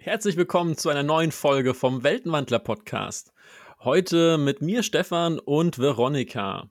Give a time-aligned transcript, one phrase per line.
[0.00, 3.32] Herzlich willkommen zu einer neuen Folge vom Weltenwandler Podcast.
[3.80, 6.70] Heute mit mir Stefan und Veronika.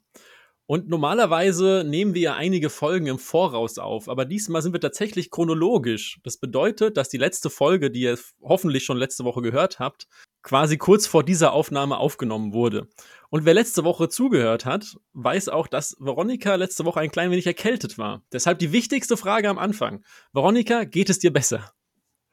[0.66, 5.30] Und normalerweise nehmen wir ja einige Folgen im Voraus auf, aber diesmal sind wir tatsächlich
[5.30, 6.22] chronologisch.
[6.24, 10.08] Das bedeutet, dass die letzte Folge, die ihr hoffentlich schon letzte Woche gehört habt,
[10.42, 12.88] quasi kurz vor dieser Aufnahme aufgenommen wurde.
[13.30, 17.46] Und wer letzte Woche zugehört hat, weiß auch, dass Veronika letzte Woche ein klein wenig
[17.46, 18.24] erkältet war.
[18.32, 20.06] Deshalb die wichtigste Frage am Anfang.
[20.32, 21.74] Veronika, geht es dir besser?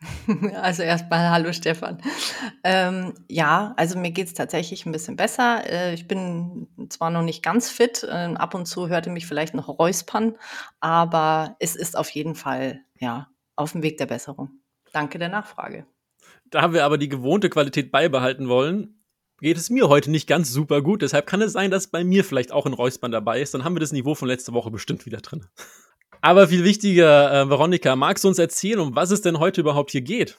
[0.54, 2.00] Also erstmal hallo Stefan.
[2.62, 5.62] Ähm, ja, also mir geht es tatsächlich ein bisschen besser.
[5.68, 9.54] Äh, ich bin zwar noch nicht ganz fit, äh, ab und zu hörte mich vielleicht
[9.54, 10.36] noch räuspern,
[10.80, 14.50] aber es ist auf jeden Fall ja auf dem Weg der Besserung.
[14.92, 15.86] Danke der Nachfrage.
[16.50, 19.00] Da wir aber die gewohnte Qualität beibehalten wollen,
[19.40, 21.02] geht es mir heute nicht ganz super gut.
[21.02, 23.54] Deshalb kann es sein, dass bei mir vielleicht auch ein Räuspern dabei ist.
[23.54, 25.46] Dann haben wir das Niveau von letzter Woche bestimmt wieder drin.
[26.24, 29.90] Aber viel wichtiger, äh, Veronika, magst du uns erzählen, um was es denn heute überhaupt
[29.90, 30.38] hier geht?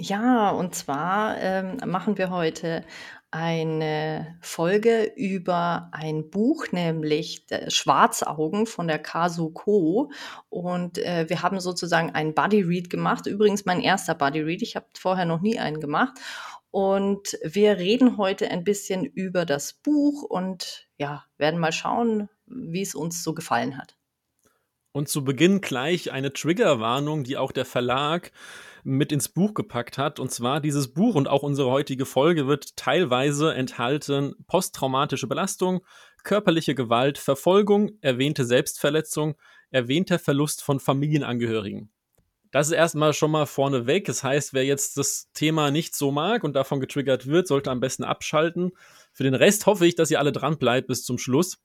[0.00, 2.84] Ja, und zwar ähm, machen wir heute
[3.30, 10.10] eine Folge über ein Buch, nämlich Schwarzaugen von der Kasu Ko.
[10.48, 13.28] Und äh, wir haben sozusagen einen Buddy Read gemacht.
[13.28, 14.62] Übrigens mein erster Buddy Read.
[14.62, 16.18] Ich habe vorher noch nie einen gemacht.
[16.72, 22.82] Und wir reden heute ein bisschen über das Buch und ja, werden mal schauen, wie
[22.82, 23.96] es uns so gefallen hat.
[24.96, 28.32] Und zu Beginn gleich eine Triggerwarnung, die auch der Verlag
[28.82, 30.18] mit ins Buch gepackt hat.
[30.18, 35.82] Und zwar dieses Buch und auch unsere heutige Folge wird teilweise enthalten posttraumatische Belastung,
[36.24, 39.34] körperliche Gewalt, Verfolgung, erwähnte Selbstverletzung,
[39.70, 41.90] erwähnter Verlust von Familienangehörigen.
[42.50, 44.06] Das ist erstmal schon mal vorneweg.
[44.06, 47.80] Das heißt, wer jetzt das Thema nicht so mag und davon getriggert wird, sollte am
[47.80, 48.72] besten abschalten.
[49.12, 51.58] Für den Rest hoffe ich, dass ihr alle dran bleibt bis zum Schluss.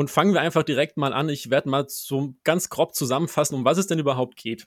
[0.00, 1.28] Und fangen wir einfach direkt mal an.
[1.28, 4.66] Ich werde mal so ganz grob zusammenfassen, um was es denn überhaupt geht.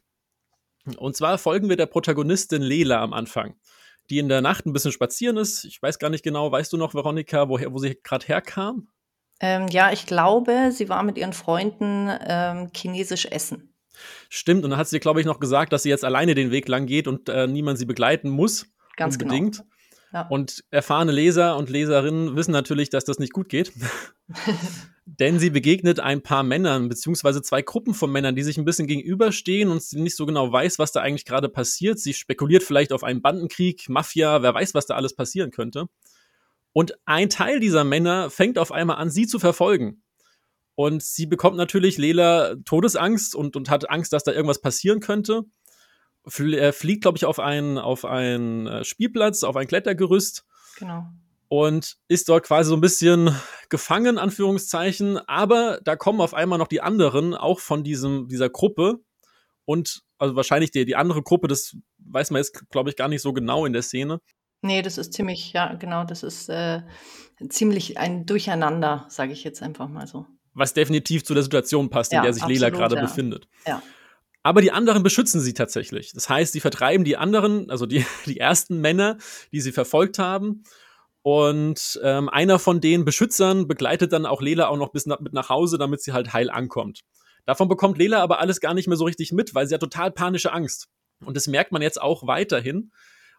[0.98, 3.56] Und zwar folgen wir der Protagonistin Lela am Anfang,
[4.12, 5.66] die in der Nacht ein bisschen spazieren ist.
[5.66, 8.90] Ich weiß gar nicht genau, weißt du noch, Veronika, woher, wo sie gerade herkam?
[9.40, 13.74] Ähm, ja, ich glaube, sie war mit ihren Freunden ähm, chinesisch essen.
[14.30, 16.68] Stimmt, und dann hat sie, glaube ich, noch gesagt, dass sie jetzt alleine den Weg
[16.68, 18.68] lang geht und äh, niemand sie begleiten muss.
[18.98, 19.34] Ganz genau.
[19.34, 19.58] unbedingt.
[19.58, 19.70] Genau.
[20.14, 20.28] Ja.
[20.28, 23.74] Und erfahrene Leser und Leserinnen wissen natürlich, dass das nicht gut geht.
[25.06, 28.88] Denn sie begegnet ein paar Männern, beziehungsweise zwei Gruppen von Männern, die sich ein bisschen
[28.88, 32.00] gegenüberstehen und sie nicht so genau weiß, was da eigentlich gerade passiert.
[32.00, 35.88] Sie spekuliert vielleicht auf einen Bandenkrieg, Mafia, wer weiß, was da alles passieren könnte.
[36.74, 40.04] Und ein Teil dieser Männer fängt auf einmal an, sie zu verfolgen.
[40.76, 45.44] Und sie bekommt natürlich Lela Todesangst und, und hat Angst, dass da irgendwas passieren könnte.
[46.26, 50.46] Er fliegt, glaube ich, auf einen, auf einen äh, Spielplatz, auf ein Klettergerüst.
[50.78, 51.08] Genau
[51.54, 53.30] und ist dort quasi so ein bisschen
[53.70, 55.20] gefangen, Anführungszeichen.
[55.28, 59.04] Aber da kommen auf einmal noch die anderen, auch von diesem, dieser Gruppe.
[59.66, 63.22] Und also wahrscheinlich die, die andere Gruppe, das weiß man jetzt, glaube ich, gar nicht
[63.22, 64.20] so genau in der Szene.
[64.64, 66.82] Nee, das ist ziemlich, ja, genau, das ist äh,
[67.50, 70.26] ziemlich ein Durcheinander, sage ich jetzt einfach mal so.
[70.56, 73.02] Was definitiv zu der Situation passt, in ja, der sich absolut, Lela gerade ja.
[73.02, 73.48] befindet.
[73.68, 73.84] Ja.
[74.44, 76.12] Aber die anderen beschützen sie tatsächlich.
[76.12, 79.18] Das heißt, sie vertreiben die anderen, also die, die ersten Männer,
[79.52, 80.64] die sie verfolgt haben
[81.22, 85.32] und ähm, einer von den Beschützern begleitet dann auch Lela auch noch bis na mit
[85.32, 87.02] nach Hause, damit sie halt heil ankommt.
[87.46, 90.12] Davon bekommt Lela aber alles gar nicht mehr so richtig mit, weil sie hat total
[90.12, 90.90] panische Angst.
[91.24, 92.92] Und das merkt man jetzt auch weiterhin.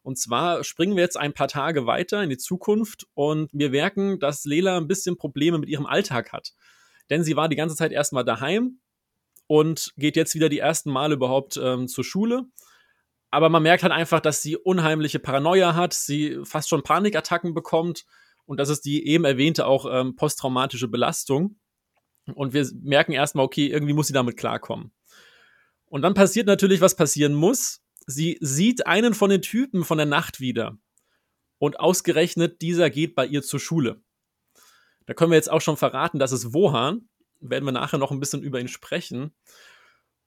[0.03, 4.19] Und zwar springen wir jetzt ein paar Tage weiter in die Zukunft und wir merken,
[4.19, 6.53] dass Lela ein bisschen Probleme mit ihrem Alltag hat.
[7.11, 8.81] Denn sie war die ganze Zeit erstmal daheim
[9.47, 12.47] und geht jetzt wieder die ersten Male überhaupt ähm, zur Schule
[13.35, 18.05] aber man merkt halt einfach, dass sie unheimliche Paranoia hat, sie fast schon Panikattacken bekommt
[18.47, 21.59] und das ist die eben erwähnte auch ähm, posttraumatische Belastung.
[22.33, 24.93] Und wir merken erstmal, okay, irgendwie muss sie damit klarkommen.
[25.87, 27.83] Und dann passiert natürlich, was passieren muss.
[28.07, 30.79] Sie sieht einen von den Typen von der Nacht wieder.
[31.59, 34.01] Und ausgerechnet dieser geht bei ihr zur Schule.
[35.07, 37.09] Da können wir jetzt auch schon verraten, dass es Wohan.
[37.51, 39.33] Werden wir nachher noch ein bisschen über ihn sprechen.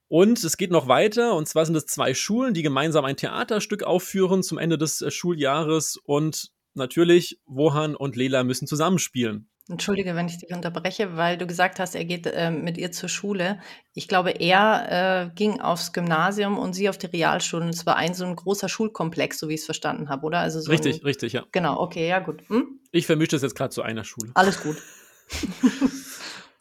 [0.07, 3.83] Und es geht noch weiter, und zwar sind es zwei Schulen, die gemeinsam ein Theaterstück
[3.83, 5.97] aufführen zum Ende des äh, Schuljahres.
[5.97, 9.49] Und natürlich, Wohan und Lela müssen zusammenspielen.
[9.69, 13.09] Entschuldige, wenn ich dich unterbreche, weil du gesagt hast, er geht äh, mit ihr zur
[13.09, 13.59] Schule.
[13.93, 17.66] Ich glaube, er äh, ging aufs Gymnasium und sie auf die Realschule.
[17.66, 20.40] Und es war ein so ein großer Schulkomplex, so wie ich es verstanden habe, oder?
[20.40, 21.43] Also so richtig, ein, richtig, ja.
[21.52, 22.43] Genau, okay, ja, gut.
[22.47, 22.79] Hm?
[22.91, 24.31] Ich vermische das jetzt gerade zu einer Schule.
[24.35, 24.78] Alles gut.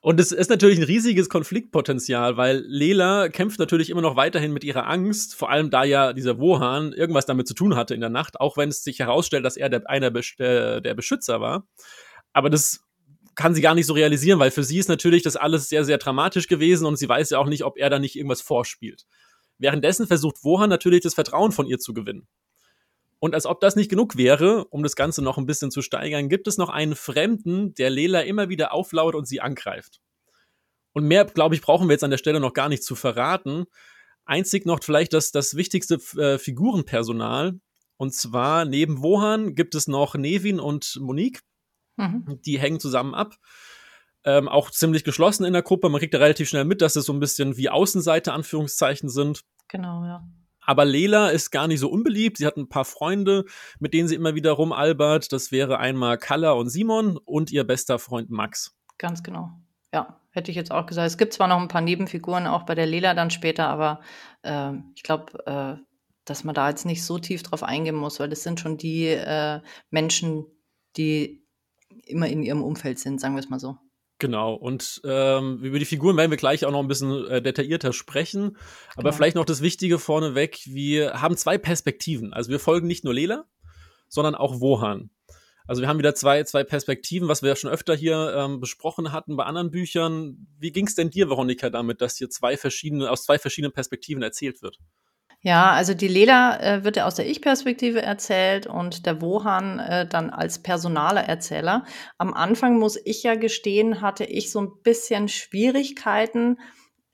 [0.06, 4.62] Und es ist natürlich ein riesiges Konfliktpotenzial, weil Lela kämpft natürlich immer noch weiterhin mit
[4.62, 8.08] ihrer Angst, vor allem da ja dieser Wohan irgendwas damit zu tun hatte in der
[8.08, 11.67] Nacht, auch wenn es sich herausstellt, dass er der, einer der, der Beschützer war.
[12.32, 12.85] Aber das
[13.35, 15.99] kann sie gar nicht so realisieren, weil für sie ist natürlich das alles sehr, sehr
[15.99, 19.06] dramatisch gewesen und sie weiß ja auch nicht, ob er da nicht irgendwas vorspielt.
[19.59, 22.29] Währenddessen versucht Wohan natürlich das Vertrauen von ihr zu gewinnen.
[23.19, 26.29] Und als ob das nicht genug wäre, um das Ganze noch ein bisschen zu steigern,
[26.29, 30.01] gibt es noch einen Fremden, der Lela immer wieder auflauert und sie angreift.
[30.93, 33.67] Und mehr, glaube ich, brauchen wir jetzt an der Stelle noch gar nicht zu verraten.
[34.25, 37.61] Einzig noch vielleicht das, das wichtigste äh, Figurenpersonal.
[37.97, 41.41] Und zwar neben Wohan gibt es noch Nevin und Monique.
[41.97, 42.41] Mhm.
[42.45, 43.35] Die hängen zusammen ab.
[44.25, 45.89] Ähm, auch ziemlich geschlossen in der Gruppe.
[45.89, 49.45] Man kriegt da relativ schnell mit, dass es so ein bisschen wie Außenseite, Anführungszeichen sind.
[49.69, 50.27] Genau, ja.
[50.67, 52.39] Aber Lela ist gar nicht so unbeliebt.
[52.39, 53.45] Sie hat ein paar Freunde,
[53.79, 55.33] mit denen sie immer wieder rumalbert.
[55.33, 58.77] Das wäre einmal Kalla und Simon und ihr bester Freund Max.
[58.99, 59.51] Ganz genau.
[59.93, 61.07] Ja, hätte ich jetzt auch gesagt.
[61.07, 64.01] Es gibt zwar noch ein paar Nebenfiguren auch bei der Lela dann später, aber
[64.43, 65.83] äh, ich glaube, äh,
[66.25, 69.07] dass man da jetzt nicht so tief drauf eingehen muss, weil das sind schon die
[69.07, 69.61] äh,
[69.91, 70.45] Menschen,
[70.97, 71.47] die
[72.05, 73.79] immer in ihrem Umfeld sind, sagen wir es mal so.
[74.19, 77.93] Genau, und ähm, über die Figuren werden wir gleich auch noch ein bisschen äh, detaillierter
[77.93, 78.57] sprechen.
[78.95, 79.17] Aber genau.
[79.17, 82.33] vielleicht noch das Wichtige vorneweg, wir haben zwei Perspektiven.
[82.33, 83.45] Also wir folgen nicht nur Lela,
[84.09, 85.11] sondern auch Wohan.
[85.67, 89.13] Also wir haben wieder zwei, zwei Perspektiven, was wir ja schon öfter hier ähm, besprochen
[89.13, 90.47] hatten bei anderen Büchern.
[90.59, 94.23] Wie ging es denn dir, Veronika, damit, dass hier zwei verschiedene, aus zwei verschiedenen Perspektiven
[94.23, 94.79] erzählt wird?
[95.47, 100.05] Ja, also die Lela äh, wird ja aus der Ich-Perspektive erzählt und der Wohan äh,
[100.05, 101.85] dann als personaler Erzähler.
[102.19, 106.59] Am Anfang muss ich ja gestehen, hatte ich so ein bisschen Schwierigkeiten,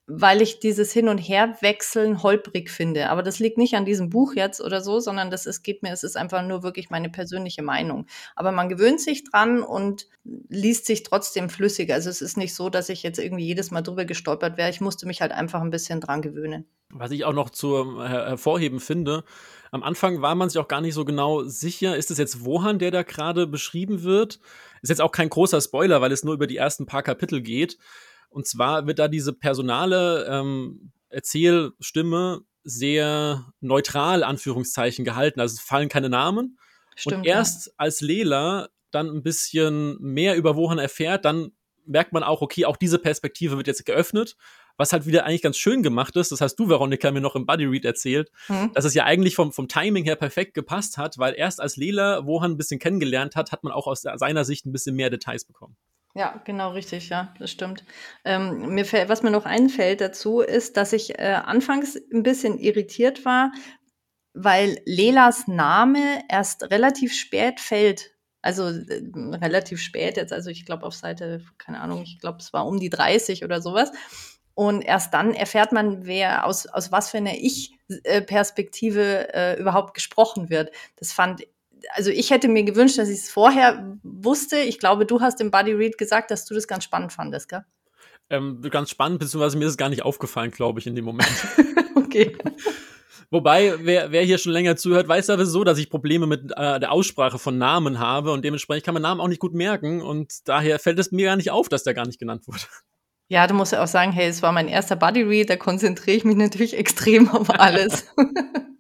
[0.06, 3.10] weil ich dieses Hin- und Herwechseln holprig finde.
[3.10, 5.92] Aber das liegt nicht an diesem Buch jetzt oder so, sondern das ist, geht mir,
[5.92, 8.06] es ist einfach nur wirklich meine persönliche Meinung.
[8.34, 10.06] Aber man gewöhnt sich dran und
[10.48, 11.92] liest sich trotzdem flüssig.
[11.92, 14.70] Also es ist nicht so, dass ich jetzt irgendwie jedes Mal drüber gestolpert wäre.
[14.70, 16.64] Ich musste mich halt einfach ein bisschen dran gewöhnen.
[16.92, 19.24] Was ich auch noch zu her hervorheben finde,
[19.70, 22.78] am Anfang war man sich auch gar nicht so genau sicher, ist es jetzt Wohan,
[22.78, 24.38] der da gerade beschrieben wird?
[24.82, 27.78] Ist jetzt auch kein großer Spoiler, weil es nur über die ersten paar Kapitel geht.
[28.28, 35.40] Und zwar wird da diese personale ähm, Erzählstimme sehr neutral, Anführungszeichen, gehalten.
[35.40, 36.58] Also es fallen keine Namen.
[36.94, 37.72] Stimmt, und erst ja.
[37.78, 41.52] als Lela dann ein bisschen mehr über Wohan erfährt, dann
[41.86, 44.36] merkt man auch, okay, auch diese Perspektive wird jetzt geöffnet,
[44.82, 46.32] was halt wieder eigentlich ganz schön gemacht ist.
[46.32, 48.72] Das hast du, Veronika, mir noch im Buddy Read erzählt, mhm.
[48.74, 52.26] dass es ja eigentlich vom, vom Timing her perfekt gepasst hat, weil erst als Lela
[52.26, 55.44] Wohan ein bisschen kennengelernt hat, hat man auch aus seiner Sicht ein bisschen mehr Details
[55.44, 55.76] bekommen.
[56.14, 57.84] Ja, genau richtig, ja, das stimmt.
[58.24, 62.58] Ähm, mir fällt, was mir noch einfällt dazu, ist, dass ich äh, anfangs ein bisschen
[62.58, 63.52] irritiert war,
[64.34, 68.10] weil Lelas Name erst relativ spät fällt.
[68.42, 72.52] Also äh, relativ spät jetzt, also ich glaube auf Seite, keine Ahnung, ich glaube es
[72.52, 73.92] war um die 30 oder sowas.
[74.54, 80.50] Und erst dann erfährt man, wer aus, aus was für einer Ich-Perspektive äh, überhaupt gesprochen
[80.50, 80.70] wird.
[80.96, 81.42] Das fand
[81.94, 84.58] also ich hätte mir gewünscht, dass ich es vorher wusste.
[84.58, 87.64] Ich glaube, du hast im Buddy Read gesagt, dass du das ganz spannend fandest, gell?
[88.30, 91.28] Ähm, ganz spannend, beziehungsweise mir ist es gar nicht aufgefallen, glaube ich, in dem Moment.
[91.96, 92.36] okay.
[93.30, 96.78] Wobei, wer, wer hier schon länger zuhört, weiß ja so, dass ich Probleme mit äh,
[96.80, 100.46] der Aussprache von Namen habe und dementsprechend kann man Namen auch nicht gut merken und
[100.48, 102.60] daher fällt es mir gar nicht auf, dass der gar nicht genannt wurde.
[103.28, 106.16] Ja, du musst ja auch sagen, hey, es war mein erster Buddy Read, da konzentriere
[106.16, 108.06] ich mich natürlich extrem auf alles.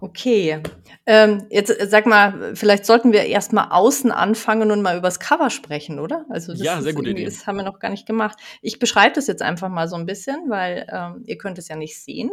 [0.00, 0.62] Okay.
[1.06, 5.18] Ähm, jetzt äh, sag mal, vielleicht sollten wir erst mal außen anfangen und mal übers
[5.18, 6.24] Cover sprechen, oder?
[6.28, 7.24] Also das ja, sehr gute Idee.
[7.24, 8.38] Das haben wir noch gar nicht gemacht.
[8.62, 11.76] Ich beschreibe das jetzt einfach mal so ein bisschen, weil ähm, ihr könnt es ja
[11.76, 12.30] nicht sehen.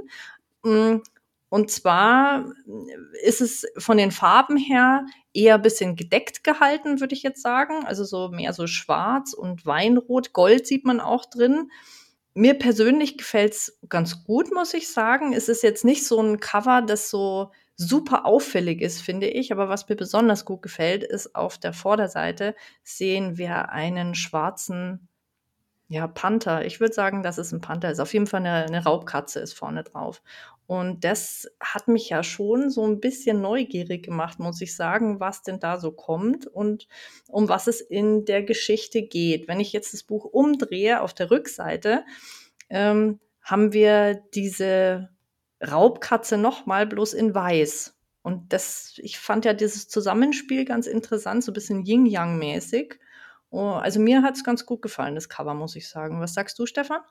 [0.63, 0.97] Mm,
[1.50, 2.45] und zwar
[3.23, 5.06] ist es von den Farben her
[5.36, 7.86] eher ein bisschen gedeckt gehalten, würde ich jetzt sagen.
[7.86, 10.34] Also so mehr so schwarz und Weinrot.
[10.34, 11.72] Gold sieht man auch drin.
[12.34, 15.34] Mir persönlich gefällt es ganz gut, muss ich sagen.
[15.34, 19.51] Es ist jetzt nicht so ein Cover, das so super auffällig ist, finde ich.
[19.51, 25.08] Aber was mir besonders gut gefällt, ist auf der Vorderseite sehen wir einen schwarzen
[25.88, 26.65] ja, Panther.
[26.65, 28.00] Ich würde sagen, dass es ein Panther ist.
[28.00, 30.22] Auf jeden Fall eine, eine Raubkatze ist vorne drauf.
[30.67, 35.43] Und das hat mich ja schon so ein bisschen neugierig gemacht, muss ich sagen, was
[35.43, 36.88] denn da so kommt und
[37.27, 39.48] um was es in der Geschichte geht.
[39.48, 42.03] Wenn ich jetzt das Buch umdrehe auf der Rückseite,
[42.69, 45.10] ähm, haben wir diese
[45.65, 47.95] Raubkatze nochmal bloß in weiß.
[48.24, 52.95] Und das, ich fand ja dieses Zusammenspiel ganz interessant, so ein bisschen Yin-Yang-mäßig.
[53.51, 56.19] Oh, also mir hat es ganz gut gefallen, das Cover, muss ich sagen.
[56.19, 57.01] Was sagst du, Stefan?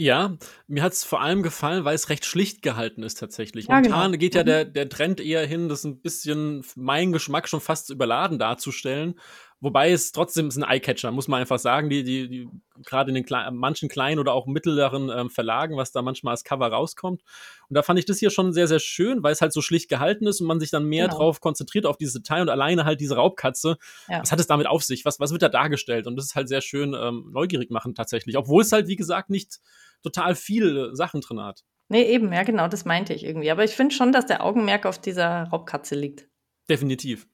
[0.00, 3.66] Ja, mir hat es vor allem gefallen, weil es recht schlicht gehalten ist tatsächlich.
[3.66, 4.18] Ja, Momentan genau.
[4.18, 4.46] geht ja mhm.
[4.46, 9.20] der, der Trend eher hin, das ein bisschen mein Geschmack schon fast überladen darzustellen.
[9.62, 11.90] Wobei es trotzdem ist ein Eyecatcher, muss man einfach sagen.
[11.90, 12.48] Die, die, die
[12.82, 16.44] gerade in den Kle manchen kleinen oder auch mittleren ähm, Verlagen, was da manchmal als
[16.44, 17.22] Cover rauskommt.
[17.68, 19.90] Und da fand ich das hier schon sehr, sehr schön, weil es halt so schlicht
[19.90, 21.18] gehalten ist und man sich dann mehr genau.
[21.18, 23.76] drauf konzentriert auf dieses Detail und alleine halt diese Raubkatze.
[24.08, 24.22] Ja.
[24.22, 25.04] Was hat es damit auf sich?
[25.04, 26.06] Was, was wird da dargestellt?
[26.06, 28.38] Und das ist halt sehr schön ähm, neugierig machen tatsächlich.
[28.38, 29.60] Obwohl es halt, wie gesagt, nicht
[30.02, 31.60] total viele Sachen drin hat.
[31.88, 33.50] Ne, eben, ja genau, das meinte ich irgendwie.
[33.50, 36.28] Aber ich finde schon, dass der Augenmerk auf dieser Raubkatze liegt.
[36.68, 37.26] Definitiv.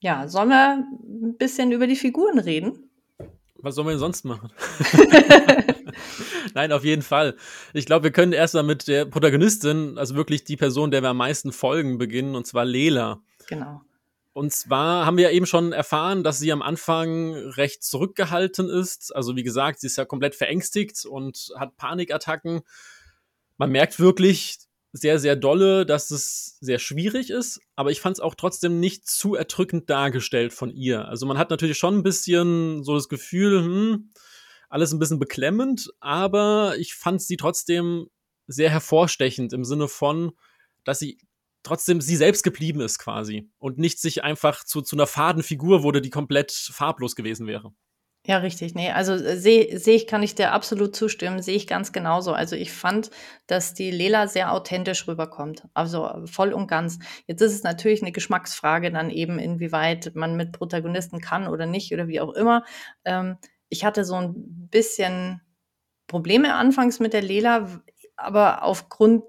[0.00, 2.90] Ja, sollen wir 'n bisschen über die Figuren reden?
[3.60, 4.50] Was sollen wir denn sonst machen?
[6.54, 7.36] Nein, auf jeden Fall.
[7.74, 11.10] Ich glaube, wir können erst mal mit der Protagonistin, also wirklich die Person, der wir
[11.10, 13.20] am meisten folgen, beginnen, und zwar Lela.
[13.48, 13.80] Genau.
[14.38, 19.12] Und zwar haben wir ja eben schon erfahren, dass sie am Anfang recht zurückgehalten ist.
[19.12, 22.60] Also wie gesagt, sie ist ja komplett verängstigt und hat Panikattacken.
[23.56, 24.58] Man merkt wirklich
[24.92, 29.08] sehr, sehr dolle, dass es sehr schwierig ist, aber ich fand es auch trotzdem nicht
[29.08, 31.08] zu erdrückend dargestellt von ihr.
[31.08, 34.12] Also man hat natürlich schon ein bisschen so das Gefühl, hm,
[34.68, 38.06] alles ein bisschen beklemmend, aber ich fand sie trotzdem
[38.46, 40.30] sehr hervorstechend im Sinne von,
[40.84, 41.18] dass sie
[41.68, 45.82] trotzdem sie selbst geblieben ist quasi und nicht sich einfach zu, zu einer faden Figur
[45.82, 47.72] wurde, die komplett farblos gewesen wäre.
[48.26, 48.74] Ja, richtig.
[48.74, 52.32] Ne, also sehe sehe ich kann ich dir absolut zustimmen, sehe ich ganz genauso.
[52.34, 53.10] Also, ich fand,
[53.46, 56.98] dass die Lela sehr authentisch rüberkommt, also voll und ganz.
[57.26, 61.92] Jetzt ist es natürlich eine Geschmacksfrage dann eben, inwieweit man mit Protagonisten kann oder nicht
[61.94, 62.64] oder wie auch immer.
[63.06, 63.38] Ähm,
[63.70, 65.40] ich hatte so ein bisschen
[66.06, 67.82] Probleme anfangs mit der Lela,
[68.16, 69.22] aber aufgrund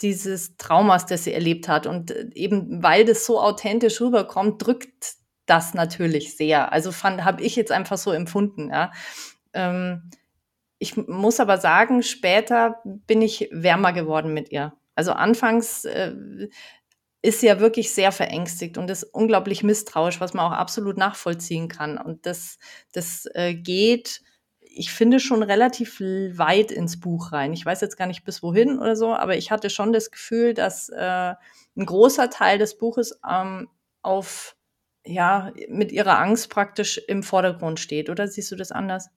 [0.00, 5.14] dieses Traumas, das sie erlebt hat und äh, eben weil das so authentisch rüberkommt, drückt
[5.46, 6.72] das natürlich sehr.
[6.72, 8.92] Also habe ich jetzt einfach so empfunden, ja.
[9.54, 10.10] Ähm,
[10.78, 14.74] ich muss aber sagen, später bin ich wärmer geworden mit ihr.
[14.94, 16.14] Also anfangs äh,
[17.22, 21.68] ist sie ja wirklich sehr verängstigt und ist unglaublich misstrauisch, was man auch absolut nachvollziehen
[21.68, 21.98] kann.
[21.98, 22.58] Und das,
[22.92, 24.22] das äh, geht,
[24.78, 27.52] ich finde, schon relativ weit ins Buch rein.
[27.52, 30.54] Ich weiß jetzt gar nicht bis wohin oder so, aber ich hatte schon das Gefühl,
[30.54, 31.34] dass äh,
[31.76, 33.68] ein großer Teil des Buches ähm,
[34.02, 34.56] auf
[35.04, 39.08] ja, mit ihrer Angst praktisch im Vordergrund steht, oder siehst du das anders?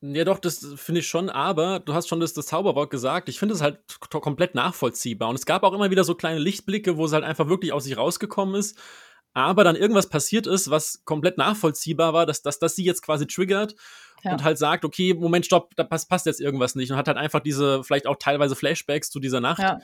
[0.00, 3.28] Ja, doch, das finde ich schon, aber du hast schon das, das Zauberwort gesagt.
[3.28, 3.78] Ich finde es halt
[4.10, 5.28] komplett nachvollziehbar.
[5.28, 7.84] Und es gab auch immer wieder so kleine Lichtblicke, wo es halt einfach wirklich aus
[7.84, 8.78] sich rausgekommen ist.
[9.36, 13.26] Aber dann irgendwas passiert ist, was komplett nachvollziehbar war, dass, dass, dass sie jetzt quasi
[13.26, 13.74] triggert
[14.24, 14.32] ja.
[14.32, 16.90] und halt sagt, okay, Moment, stopp, da passt, passt jetzt irgendwas nicht.
[16.90, 19.58] Und hat halt einfach diese, vielleicht auch teilweise Flashbacks zu dieser Nacht.
[19.58, 19.78] Ja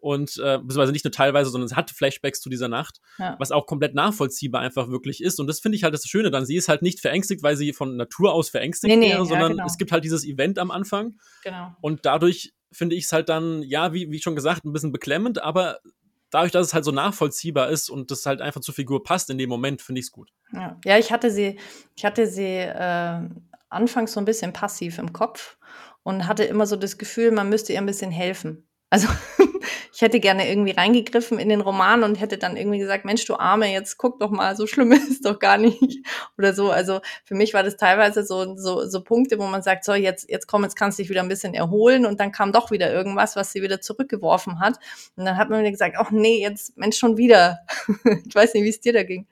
[0.00, 3.34] und äh, beziehungsweise nicht nur teilweise, sondern es hat Flashbacks zu dieser Nacht, ja.
[3.40, 5.40] was auch komplett nachvollziehbar einfach wirklich ist.
[5.40, 6.46] Und das finde ich halt das Schöne dann.
[6.46, 9.50] Sie ist halt nicht verängstigt, weil sie von Natur aus verängstigt nee, wäre, nee, sondern
[9.50, 9.66] ja, genau.
[9.66, 11.16] es gibt halt dieses Event am Anfang.
[11.42, 11.74] Genau.
[11.80, 15.42] Und dadurch finde ich es halt dann, ja, wie, wie schon gesagt, ein bisschen beklemmend,
[15.42, 15.80] aber
[16.30, 19.38] dadurch, dass es halt so nachvollziehbar ist und das halt einfach zur Figur passt in
[19.38, 20.30] dem Moment, finde ich es gut.
[20.52, 20.78] Ja.
[20.84, 21.58] ja, ich hatte sie,
[21.96, 23.28] ich hatte sie äh,
[23.68, 25.58] anfangs so ein bisschen passiv im Kopf
[26.02, 28.67] und hatte immer so das Gefühl, man müsste ihr ein bisschen helfen.
[28.90, 29.08] Also
[29.92, 33.36] ich hätte gerne irgendwie reingegriffen in den Roman und hätte dann irgendwie gesagt, Mensch, du
[33.36, 36.06] Arme, jetzt guck doch mal, so schlimm ist es doch gar nicht
[36.38, 36.70] oder so.
[36.70, 40.30] Also für mich war das teilweise so, so, so Punkte, wo man sagt, so jetzt,
[40.30, 42.92] jetzt komm, jetzt kannst du dich wieder ein bisschen erholen und dann kam doch wieder
[42.92, 44.78] irgendwas, was sie wieder zurückgeworfen hat.
[45.16, 47.58] Und dann hat man wieder gesagt, ach nee, jetzt, Mensch, schon wieder.
[48.26, 49.26] ich weiß nicht, wie es dir da ging.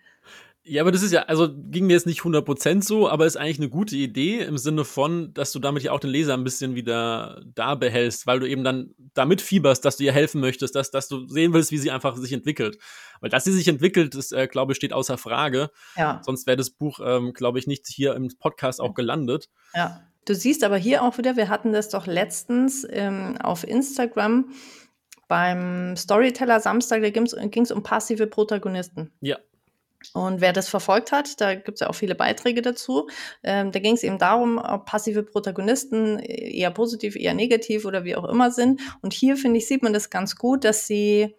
[0.68, 3.60] Ja, aber das ist ja, also ging mir jetzt nicht 100% so, aber ist eigentlich
[3.60, 6.74] eine gute Idee im Sinne von, dass du damit ja auch den Leser ein bisschen
[6.74, 10.90] wieder da behältst, weil du eben dann damit fieberst, dass du ihr helfen möchtest, dass,
[10.90, 12.78] dass du sehen willst, wie sie einfach sich entwickelt.
[13.20, 15.70] Weil dass sie sich entwickelt, das, äh, glaube ich, steht außer Frage.
[15.96, 16.20] Ja.
[16.24, 19.48] Sonst wäre das Buch, ähm, glaube ich, nicht hier im Podcast auch gelandet.
[19.72, 20.00] Ja.
[20.24, 24.50] Du siehst aber hier auch wieder, wir hatten das doch letztens ähm, auf Instagram
[25.28, 29.12] beim Storyteller Samstag, da ging es um passive Protagonisten.
[29.20, 29.38] Ja,
[30.14, 33.08] und wer das verfolgt hat, da gibt es ja auch viele Beiträge dazu,
[33.42, 38.16] ähm, da ging es eben darum, ob passive Protagonisten eher positiv, eher negativ oder wie
[38.16, 38.80] auch immer sind.
[39.02, 41.34] Und hier, finde ich, sieht man das ganz gut, dass sie,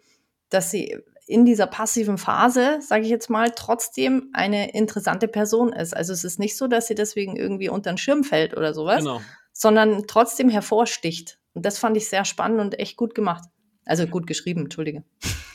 [0.48, 0.96] dass sie
[1.26, 5.94] in dieser passiven Phase, sage ich jetzt mal, trotzdem eine interessante Person ist.
[5.94, 9.00] Also es ist nicht so, dass sie deswegen irgendwie unter den Schirm fällt oder sowas,
[9.00, 9.20] genau.
[9.52, 11.38] sondern trotzdem hervorsticht.
[11.52, 13.44] Und das fand ich sehr spannend und echt gut gemacht.
[13.88, 15.02] Also gut geschrieben, entschuldige.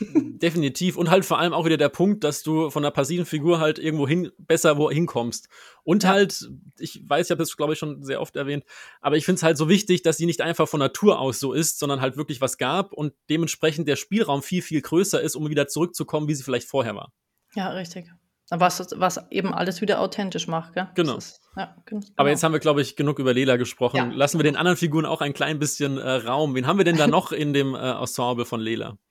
[0.00, 0.96] Definitiv.
[0.96, 3.78] Und halt vor allem auch wieder der Punkt, dass du von einer passiven Figur halt
[3.78, 5.48] irgendwo hin, besser wo hinkommst.
[5.84, 6.08] Und ja.
[6.08, 8.64] halt, ich weiß, ich habe das, glaube ich, schon sehr oft erwähnt,
[9.00, 11.52] aber ich finde es halt so wichtig, dass sie nicht einfach von Natur aus so
[11.52, 15.48] ist, sondern halt wirklich was gab und dementsprechend der Spielraum viel, viel größer ist, um
[15.48, 17.12] wieder zurückzukommen, wie sie vielleicht vorher war.
[17.54, 18.10] Ja, richtig.
[18.50, 20.88] Was, was eben alles wieder authentisch macht, gell?
[20.94, 21.16] Genau.
[21.16, 22.06] Ist, ja, genau.
[22.16, 23.96] Aber jetzt haben wir, glaube ich, genug über Lela gesprochen.
[23.96, 24.04] Ja.
[24.04, 26.54] Lassen wir den anderen Figuren auch ein klein bisschen äh, Raum.
[26.54, 28.98] Wen haben wir denn da noch in dem äh, Ensemble von Lela?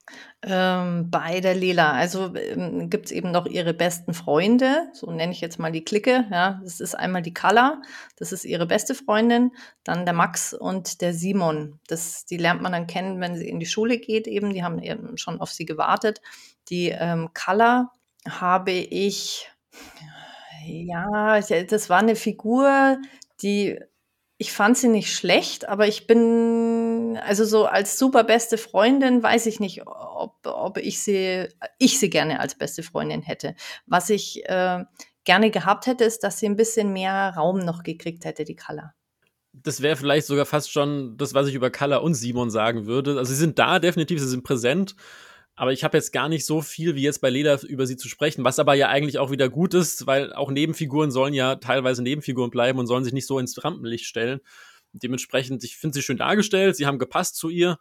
[0.45, 5.31] Ähm, bei der Lela, also ähm, gibt es eben noch ihre besten Freunde, so nenne
[5.31, 6.25] ich jetzt mal die Clique.
[6.29, 7.81] Ja, das ist einmal die Kala,
[8.17, 9.51] das ist ihre beste Freundin,
[9.85, 11.79] dann der Max und der Simon.
[11.87, 14.53] Das, die lernt man dann kennen, wenn sie in die Schule geht, eben.
[14.53, 16.19] Die haben eben schon auf sie gewartet.
[16.67, 17.93] Die ähm, Kala
[18.27, 19.47] habe ich
[20.65, 22.97] ja, das war eine Figur,
[23.41, 23.79] die
[24.37, 29.45] ich fand sie nicht schlecht, aber ich bin, also so als super beste Freundin weiß
[29.45, 33.55] ich nicht, ob, ob ich sie, ich sie gerne als beste Freundin hätte.
[33.85, 34.83] Was ich äh,
[35.23, 38.93] gerne gehabt hätte, ist, dass sie ein bisschen mehr Raum noch gekriegt hätte, die Color.
[39.53, 43.17] Das wäre vielleicht sogar fast schon das, was ich über Color und Simon sagen würde.
[43.17, 44.95] Also sie sind da definitiv, sie sind präsent.
[45.55, 48.09] Aber ich habe jetzt gar nicht so viel wie jetzt bei Leda über sie zu
[48.09, 52.01] sprechen, was aber ja eigentlich auch wieder gut ist, weil auch Nebenfiguren sollen ja teilweise
[52.01, 54.39] Nebenfiguren bleiben und sollen sich nicht so ins Rampenlicht stellen.
[54.93, 57.77] Dementsprechend, ich finde sie schön dargestellt, sie haben gepasst zu ihr.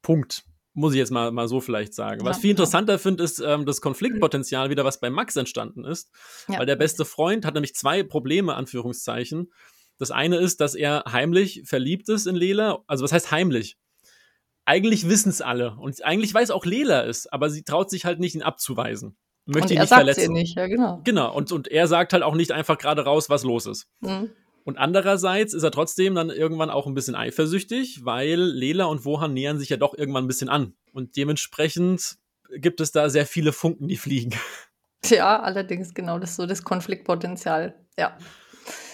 [0.00, 0.44] Punkt.
[0.76, 2.24] Muss ich jetzt mal, mal so vielleicht sagen.
[2.24, 6.10] Was viel interessanter finde, ist ähm, das Konfliktpotenzial wieder, was bei Max entstanden ist.
[6.48, 6.58] Ja.
[6.58, 9.52] Weil der beste Freund hat nämlich zwei Probleme, Anführungszeichen.
[9.98, 12.82] Das eine ist, dass er heimlich verliebt ist in Lela.
[12.88, 13.76] Also was heißt heimlich?
[14.64, 15.76] Eigentlich wissen es alle.
[15.76, 19.16] Und eigentlich weiß auch Lela es, aber sie traut sich halt nicht, ihn abzuweisen.
[19.46, 20.32] Möchte und ihn nicht verletzen.
[20.32, 21.00] Nicht, ja, genau.
[21.04, 23.86] Genau, und, und er sagt halt auch nicht einfach gerade raus, was los ist.
[24.00, 24.30] Mhm.
[24.64, 29.34] Und andererseits ist er trotzdem dann irgendwann auch ein bisschen eifersüchtig, weil Lela und Wohan
[29.34, 30.74] nähern sich ja doch irgendwann ein bisschen an.
[30.92, 32.16] Und dementsprechend
[32.56, 34.34] gibt es da sehr viele Funken, die fliegen.
[35.04, 37.74] Ja, allerdings genau das ist so das Konfliktpotenzial.
[37.98, 38.16] Ja.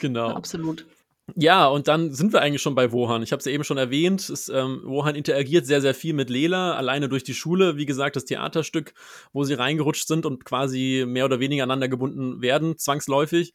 [0.01, 0.31] Genau.
[0.31, 0.87] Ja, absolut.
[1.37, 3.23] Ja, und dann sind wir eigentlich schon bei Wohan.
[3.23, 4.29] Ich habe es ja eben schon erwähnt.
[4.29, 7.77] Es, ähm, Wohan interagiert sehr, sehr viel mit Lela, alleine durch die Schule.
[7.77, 8.95] Wie gesagt, das Theaterstück,
[9.33, 13.55] wo sie reingerutscht sind und quasi mehr oder weniger aneinander gebunden werden, zwangsläufig.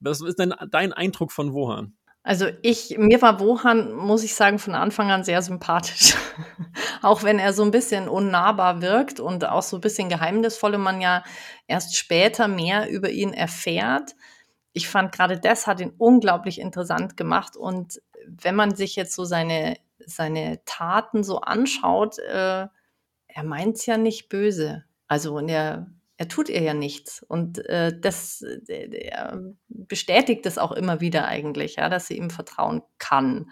[0.00, 1.94] Was ist denn dein Eindruck von Wohan?
[2.22, 6.16] Also ich, mir war Wohan, muss ich sagen, von Anfang an sehr sympathisch.
[7.02, 10.82] auch wenn er so ein bisschen unnahbar wirkt und auch so ein bisschen geheimnisvoll und
[10.82, 11.22] man ja
[11.68, 14.16] erst später mehr über ihn erfährt
[14.76, 17.56] ich fand gerade das hat ihn unglaublich interessant gemacht.
[17.56, 22.66] Und wenn man sich jetzt so seine, seine Taten so anschaut, äh,
[23.26, 24.84] er meint es ja nicht böse.
[25.08, 25.86] Also und er,
[26.18, 27.22] er tut ihr ja nichts.
[27.22, 29.36] Und äh, das äh,
[29.68, 33.50] bestätigt das auch immer wieder eigentlich, ja, dass sie ihm vertrauen kann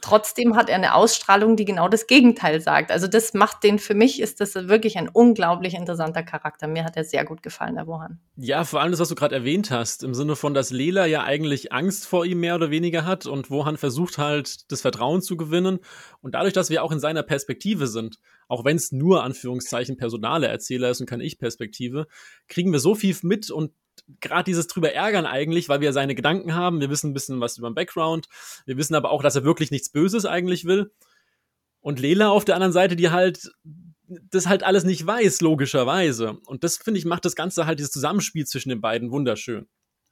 [0.00, 2.90] trotzdem hat er eine Ausstrahlung, die genau das Gegenteil sagt.
[2.90, 6.66] Also das macht den, für mich ist das wirklich ein unglaublich interessanter Charakter.
[6.66, 8.18] Mir hat er sehr gut gefallen, der Wohan.
[8.36, 11.24] Ja, vor allem das, was du gerade erwähnt hast, im Sinne von, dass Lela ja
[11.24, 15.36] eigentlich Angst vor ihm mehr oder weniger hat und Wohan versucht halt, das Vertrauen zu
[15.36, 15.78] gewinnen.
[16.20, 20.46] Und dadurch, dass wir auch in seiner Perspektive sind, auch wenn es nur Anführungszeichen personale
[20.46, 22.06] Erzähler ist und keine Ich-Perspektive,
[22.48, 23.72] kriegen wir so viel mit und
[24.20, 26.80] gerade dieses drüber ärgern eigentlich, weil wir seine Gedanken haben.
[26.80, 28.28] Wir wissen ein bisschen was über den Background.
[28.64, 30.92] Wir wissen aber auch, dass er wirklich nichts Böses eigentlich will.
[31.80, 33.50] Und Lela auf der anderen Seite, die halt
[34.08, 36.38] das halt alles nicht weiß, logischerweise.
[36.46, 39.66] Und das, finde ich, macht das Ganze halt, dieses Zusammenspiel zwischen den beiden wunderschön.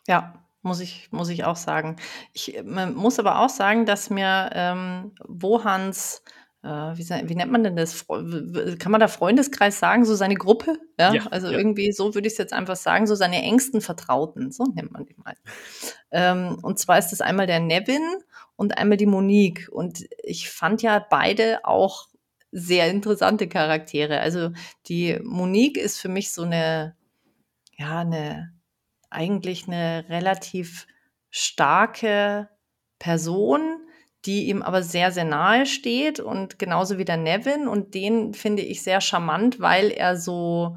[0.07, 1.97] Ja, muss ich, muss ich auch sagen.
[2.33, 6.23] Ich muss aber auch sagen, dass mir ähm, Wohans
[6.65, 8.07] wie, wie, nennt man denn das?
[8.07, 10.79] Kann man da Freundeskreis sagen, so seine Gruppe?
[10.99, 11.59] Ja, ja also ja.
[11.59, 15.05] irgendwie so würde ich es jetzt einfach sagen, so seine engsten Vertrauten, so nennt man
[15.05, 15.35] die mal.
[16.11, 18.03] Ähm, und zwar ist das einmal der Nevin
[18.57, 19.69] und einmal die Monique.
[19.71, 22.09] Und ich fand ja beide auch
[22.51, 24.21] sehr interessante Charaktere.
[24.21, 24.51] Also
[24.87, 26.97] die Monique ist für mich so eine,
[27.77, 28.55] ja, eine,
[29.11, 30.87] eigentlich eine relativ
[31.31, 32.49] starke
[32.99, 33.84] Person,
[34.27, 38.63] die ihm aber sehr, sehr nahe steht und genauso wie der Nevin und den finde
[38.63, 40.77] ich sehr charmant, weil er so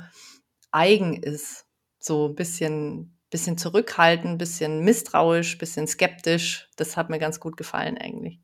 [0.71, 1.65] eigen ist.
[1.99, 6.69] So ein bisschen, bisschen zurückhaltend, bisschen misstrauisch, bisschen skeptisch.
[6.75, 8.39] Das hat mir ganz gut gefallen eigentlich.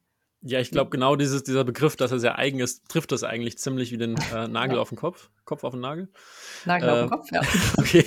[0.45, 3.57] Ja, ich glaube, genau dieses, dieser Begriff, dass er sehr eigen ist, trifft das eigentlich
[3.57, 4.81] ziemlich wie den äh, Nagel ja.
[4.81, 5.29] auf den Kopf.
[5.45, 6.09] Kopf auf den Nagel.
[6.65, 7.41] Nagel äh, auf den Kopf, ja.
[7.77, 8.05] Okay.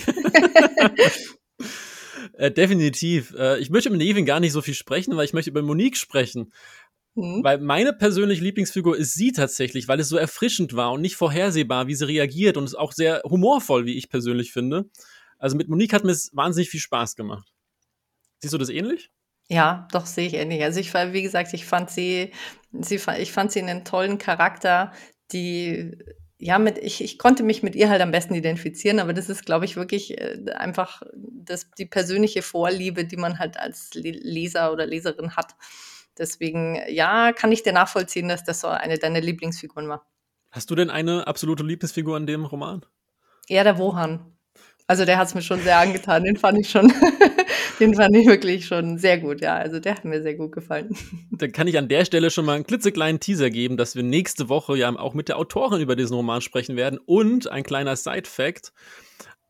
[2.35, 3.35] äh, definitiv.
[3.39, 5.97] Äh, ich möchte mit Nevin gar nicht so viel sprechen, weil ich möchte über Monique
[5.97, 6.53] sprechen.
[7.17, 7.43] Mhm.
[7.43, 11.87] Weil meine persönliche Lieblingsfigur ist sie tatsächlich, weil es so erfrischend war und nicht vorhersehbar,
[11.87, 14.85] wie sie reagiert und es auch sehr humorvoll, wie ich persönlich finde.
[15.39, 17.53] Also mit Monique hat mir es wahnsinnig viel Spaß gemacht.
[18.41, 19.11] Siehst du das ähnlich?
[19.49, 20.63] Ja, doch sehe ich ähnlich.
[20.63, 22.33] Also ich war, wie gesagt, ich fand sie,
[22.73, 24.93] sie ich fand sie einen tollen Charakter,
[25.33, 25.97] die
[26.39, 29.47] ja, mit, ich, ich konnte mich mit ihr halt am besten identifizieren, aber das ist,
[29.47, 34.85] glaube ich, wirklich äh, einfach das, die persönliche Vorliebe, die man halt als Leser oder
[34.85, 35.55] Leserin hat.
[36.19, 40.07] Deswegen, ja, kann ich dir nachvollziehen, dass das so eine deiner Lieblingsfiguren war.
[40.51, 42.85] Hast du denn eine absolute Lieblingsfigur in dem Roman?
[43.49, 44.37] Ja, der Wohan.
[44.89, 46.23] Also der hat es mir schon sehr angetan.
[46.23, 46.93] Den fand ich schon,
[47.81, 49.41] den fand ich wirklich schon sehr gut.
[49.41, 50.97] Ja, also der hat mir sehr gut gefallen.
[51.33, 54.49] Dann kann ich an der Stelle schon mal einen klitzekleinen Teaser geben, dass wir nächste
[54.49, 56.99] Woche ja auch mit der Autorin über diesen Roman sprechen werden.
[57.05, 58.73] Und ein kleiner Side-Fact: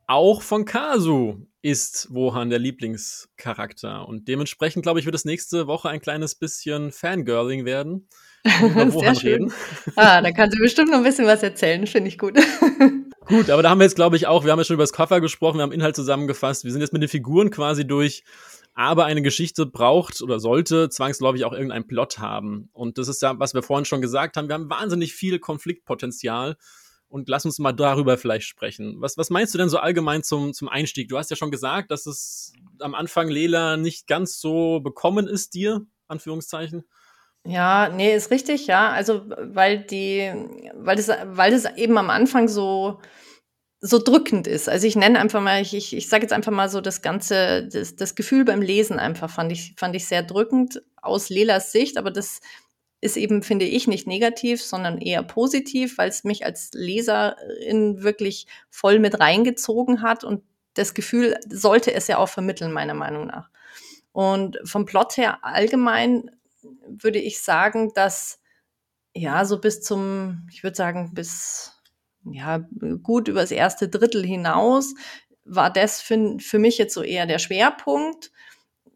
[0.09, 4.07] Auch von Kasu ist Wohan der Lieblingscharakter.
[4.07, 8.09] Und dementsprechend, glaube ich, wird es nächste Woche ein kleines bisschen Fangirling werden.
[8.63, 9.51] Über Wohan Sehr reden.
[9.51, 9.93] Schön.
[9.97, 12.39] Ah, da kann sie bestimmt noch ein bisschen was erzählen, finde ich gut.
[13.27, 14.93] gut, aber da haben wir jetzt, glaube ich, auch, wir haben ja schon über das
[14.93, 16.63] Cover gesprochen, wir haben Inhalt zusammengefasst.
[16.63, 18.23] Wir sind jetzt mit den Figuren quasi durch.
[18.75, 22.69] Aber eine Geschichte braucht oder sollte zwangsläufig auch irgendeinen Plot haben.
[22.73, 24.49] Und das ist ja, was wir vorhin schon gesagt haben.
[24.49, 26.59] Wir haben wahnsinnig viel Konfliktpotenzial.
[27.09, 28.97] Und lass uns mal darüber vielleicht sprechen.
[29.01, 31.09] Was, was meinst du denn so allgemein zum, zum Einstieg?
[31.09, 35.55] Du hast ja schon gesagt, dass es am Anfang Lela nicht ganz so bekommen ist
[35.55, 36.85] dir, Anführungszeichen.
[37.47, 38.91] Ja, nee, ist richtig, ja.
[38.91, 40.33] Also, weil die,
[40.75, 42.99] weil das, weil das eben am Anfang so,
[43.81, 44.69] so drückend ist.
[44.69, 47.69] Also ich nenne einfach mal, ich, ich, ich sage jetzt einfach mal so das ganze,
[47.69, 51.99] das, das Gefühl beim Lesen einfach fand ich, fand ich sehr drückend aus Lelas Sicht,
[51.99, 52.41] aber das
[53.07, 58.47] ist eben, finde ich, nicht negativ, sondern eher positiv, weil es mich als Leserin wirklich
[58.69, 60.43] voll mit reingezogen hat und
[60.75, 63.49] das Gefühl sollte es ja auch vermitteln, meiner Meinung nach.
[64.13, 66.31] Und vom Plot her allgemein
[66.87, 68.41] würde ich sagen, dass
[69.15, 71.73] ja, so bis zum, ich würde sagen, bis
[72.25, 72.67] ja,
[73.03, 74.95] gut übers erste Drittel hinaus
[75.45, 78.33] war das für, für mich jetzt so eher der Schwerpunkt.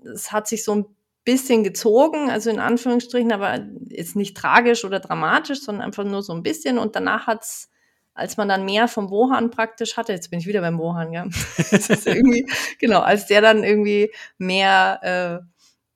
[0.05, 0.85] Es hat sich so ein
[1.31, 6.33] bisschen gezogen, also in Anführungsstrichen, aber jetzt nicht tragisch oder dramatisch, sondern einfach nur so
[6.33, 6.77] ein bisschen.
[6.77, 7.71] Und danach hat's,
[8.14, 11.27] als man dann mehr vom Wohan praktisch hatte, jetzt bin ich wieder beim Wohan, ja.
[11.57, 12.47] das ist irgendwie,
[12.81, 15.45] genau, als der dann irgendwie mehr,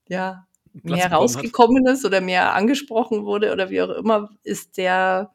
[0.08, 0.46] äh, ja,
[0.82, 5.32] mehr rausgekommen ist oder mehr angesprochen wurde oder wie auch immer, ist der,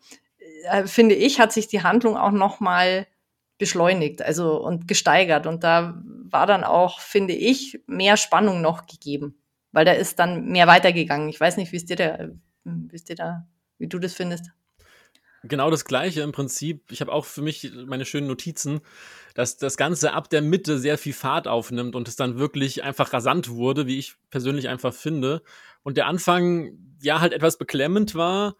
[0.70, 3.06] äh, finde ich, hat sich die Handlung auch noch mal
[3.58, 5.46] beschleunigt, also und gesteigert.
[5.46, 9.36] Und da war dann auch, finde ich, mehr Spannung noch gegeben,
[9.72, 11.30] weil da ist dann mehr weitergegangen.
[11.30, 12.30] Ich weiß nicht, wie es dir da,
[12.64, 14.52] wie es dir da, wie du das findest.
[15.44, 16.92] Genau das Gleiche im Prinzip.
[16.92, 18.82] Ich habe auch für mich meine schönen Notizen,
[19.36, 23.14] dass das Ganze ab der Mitte sehr viel Fahrt aufnimmt und es dann wirklich einfach
[23.14, 25.42] rasant wurde, wie ich persönlich einfach finde.
[25.82, 28.58] Und der Anfang ja halt etwas beklemmend war.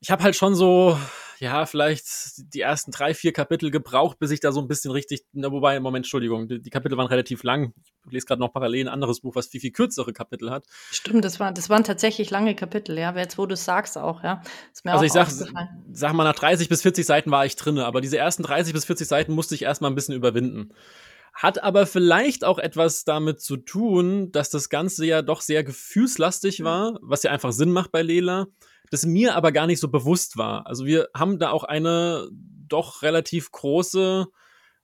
[0.00, 0.98] Ich habe halt schon so
[1.38, 2.06] ja, vielleicht
[2.54, 5.78] die ersten drei, vier Kapitel gebraucht, bis ich da so ein bisschen richtig, na, wobei,
[5.80, 7.72] Moment, Entschuldigung, die, die Kapitel waren relativ lang.
[8.06, 10.64] Ich lese gerade noch parallel ein anderes Buch, was viel, viel kürzere Kapitel hat.
[10.90, 14.22] Stimmt, das, war, das waren tatsächlich lange Kapitel, ja, jetzt wo du es sagst auch,
[14.22, 14.42] ja.
[14.84, 18.16] also ich sag, sag mal, nach 30 bis 40 Seiten war ich drinne, aber diese
[18.16, 20.72] ersten 30 bis 40 Seiten musste ich erstmal ein bisschen überwinden.
[21.34, 26.64] Hat aber vielleicht auch etwas damit zu tun, dass das Ganze ja doch sehr gefühlslastig
[26.64, 28.46] war, was ja einfach Sinn macht bei Lela
[28.90, 30.66] das mir aber gar nicht so bewusst war.
[30.66, 32.28] Also wir haben da auch eine
[32.68, 34.26] doch relativ große,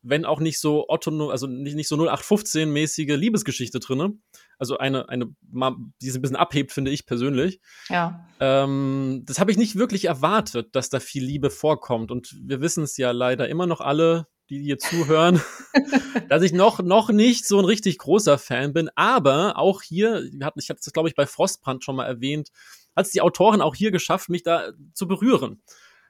[0.03, 4.15] wenn auch nicht so Otto, also nicht, nicht so 0815-mäßige Liebesgeschichte drinne.
[4.59, 7.61] Also eine, eine, die sich ein bisschen abhebt, finde ich persönlich.
[7.89, 8.27] Ja.
[8.41, 12.11] Ähm, das habe ich nicht wirklich erwartet, dass da viel Liebe vorkommt.
[12.11, 15.41] Und wir wissen es ja leider immer noch alle, die hier zuhören,
[16.29, 18.91] dass ich noch, noch nicht so ein richtig großer Fan bin.
[18.97, 22.51] Aber auch hier, ich habe das, glaube ich, bei Frostbrand schon mal erwähnt,
[22.97, 25.63] hat es die Autorin auch hier geschafft, mich da zu berühren.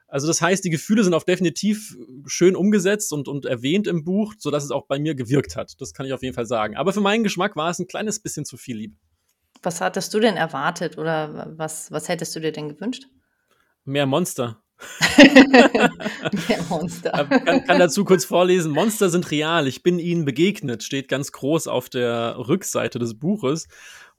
[0.07, 4.35] Also das heißt, die Gefühle sind auch definitiv schön umgesetzt und, und erwähnt im Buch,
[4.37, 5.73] sodass es auch bei mir gewirkt hat.
[5.81, 6.75] Das kann ich auf jeden Fall sagen.
[6.75, 8.95] Aber für meinen Geschmack war es ein kleines bisschen zu viel Liebe.
[9.63, 13.07] Was hattest du denn erwartet oder was, was hättest du dir denn gewünscht?
[13.85, 14.61] Mehr Monster.
[15.17, 17.11] Mehr Monster.
[17.11, 18.71] kann, kann dazu kurz vorlesen.
[18.71, 19.67] Monster sind real.
[19.67, 20.83] Ich bin ihnen begegnet.
[20.83, 23.67] Steht ganz groß auf der Rückseite des Buches.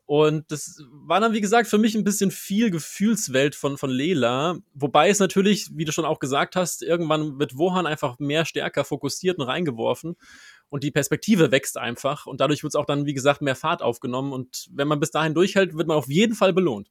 [0.06, 4.58] Und das war dann, wie gesagt, für mich ein bisschen viel Gefühlswelt von, von Lela.
[4.74, 8.84] Wobei es natürlich, wie du schon auch gesagt hast, irgendwann wird Wohan einfach mehr stärker
[8.84, 10.16] fokussiert und reingeworfen.
[10.68, 12.26] Und die Perspektive wächst einfach.
[12.26, 14.32] Und dadurch wird es auch dann, wie gesagt, mehr Fahrt aufgenommen.
[14.32, 16.90] Und wenn man bis dahin durchhält, wird man auf jeden Fall belohnt.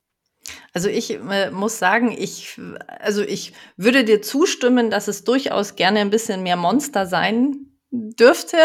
[0.73, 5.99] Also ich äh, muss sagen, ich, also ich würde dir zustimmen, dass es durchaus gerne
[5.99, 8.57] ein bisschen mehr Monster sein dürfte.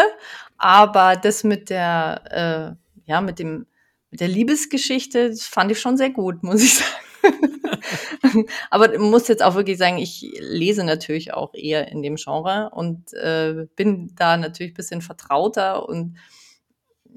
[0.57, 3.67] Aber das mit der, äh, ja, mit dem
[4.11, 8.45] mit der Liebesgeschichte, das fand ich schon sehr gut, muss ich sagen.
[8.69, 13.13] Aber muss jetzt auch wirklich sagen, ich lese natürlich auch eher in dem Genre und
[13.13, 16.17] äh, bin da natürlich ein bisschen vertrauter und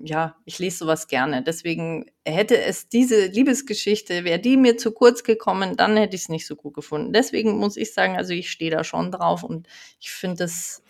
[0.05, 1.43] ja, ich lese sowas gerne.
[1.43, 6.29] Deswegen hätte es diese Liebesgeschichte, wäre die mir zu kurz gekommen, dann hätte ich es
[6.29, 7.13] nicht so gut gefunden.
[7.13, 9.69] Deswegen muss ich sagen, also ich stehe da schon drauf und
[10.01, 10.83] ich finde das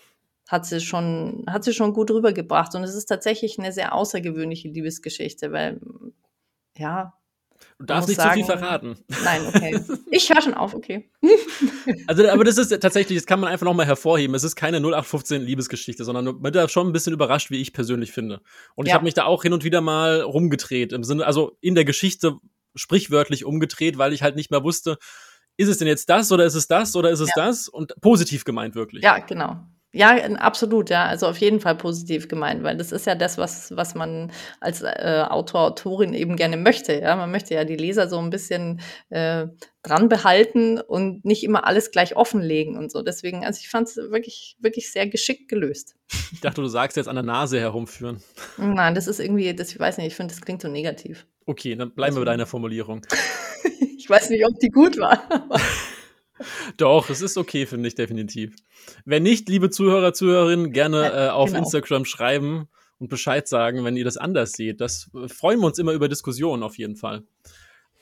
[0.53, 2.75] hat sie schon, hat sie schon gut rübergebracht.
[2.75, 5.81] Und es ist tatsächlich eine sehr außergewöhnliche Liebesgeschichte, weil,
[6.77, 7.13] ja.
[7.79, 8.95] Du darfst nicht sagen, zu viel verraten.
[9.23, 9.79] Nein, okay.
[10.11, 11.09] Ich höre schon auf, okay.
[12.05, 14.35] Also, aber das ist tatsächlich, das kann man einfach nochmal hervorheben.
[14.35, 18.11] Es ist keine 0815 Liebesgeschichte, sondern man da schon ein bisschen überrascht, wie ich persönlich
[18.11, 18.41] finde.
[18.75, 18.91] Und ja.
[18.91, 21.83] ich habe mich da auch hin und wieder mal rumgedreht, im Sinne, also in der
[21.83, 22.37] Geschichte
[22.75, 24.99] sprichwörtlich umgedreht, weil ich halt nicht mehr wusste,
[25.57, 27.43] ist es denn jetzt das oder ist es das oder ist es ja.
[27.43, 27.67] das?
[27.67, 29.03] Und positiv gemeint wirklich.
[29.03, 29.57] Ja, genau.
[29.95, 31.05] Ja, absolut, ja.
[31.05, 34.81] Also auf jeden Fall positiv gemeint, weil das ist ja das, was, was man als
[34.81, 36.99] äh, Autor, Autorin eben gerne möchte.
[36.99, 39.45] Ja, man möchte ja die Leser so ein bisschen äh,
[39.83, 43.03] dran behalten und nicht immer alles gleich offenlegen und so.
[43.03, 45.95] Deswegen, also ich fand es wirklich, wirklich sehr geschickt gelöst.
[46.31, 48.23] Ich dachte, du sagst jetzt an der Nase herumführen.
[48.57, 51.27] Nein, das ist irgendwie, das, ich weiß nicht, ich finde, das klingt so negativ.
[51.45, 53.05] Okay, dann bleiben also, wir bei deiner Formulierung.
[53.97, 55.21] ich weiß nicht, ob die gut war.
[56.77, 58.55] Doch, es ist okay, finde ich definitiv.
[59.05, 61.59] Wenn nicht, liebe Zuhörer, Zuhörerinnen, gerne äh, auf genau.
[61.59, 62.67] Instagram schreiben
[62.99, 64.81] und Bescheid sagen, wenn ihr das anders seht.
[64.81, 67.23] Das äh, freuen wir uns immer über Diskussionen auf jeden Fall.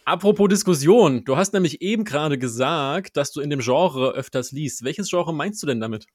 [0.05, 4.83] Apropos Diskussion, du hast nämlich eben gerade gesagt, dass du in dem Genre öfters liest.
[4.83, 6.07] Welches Genre meinst du denn damit?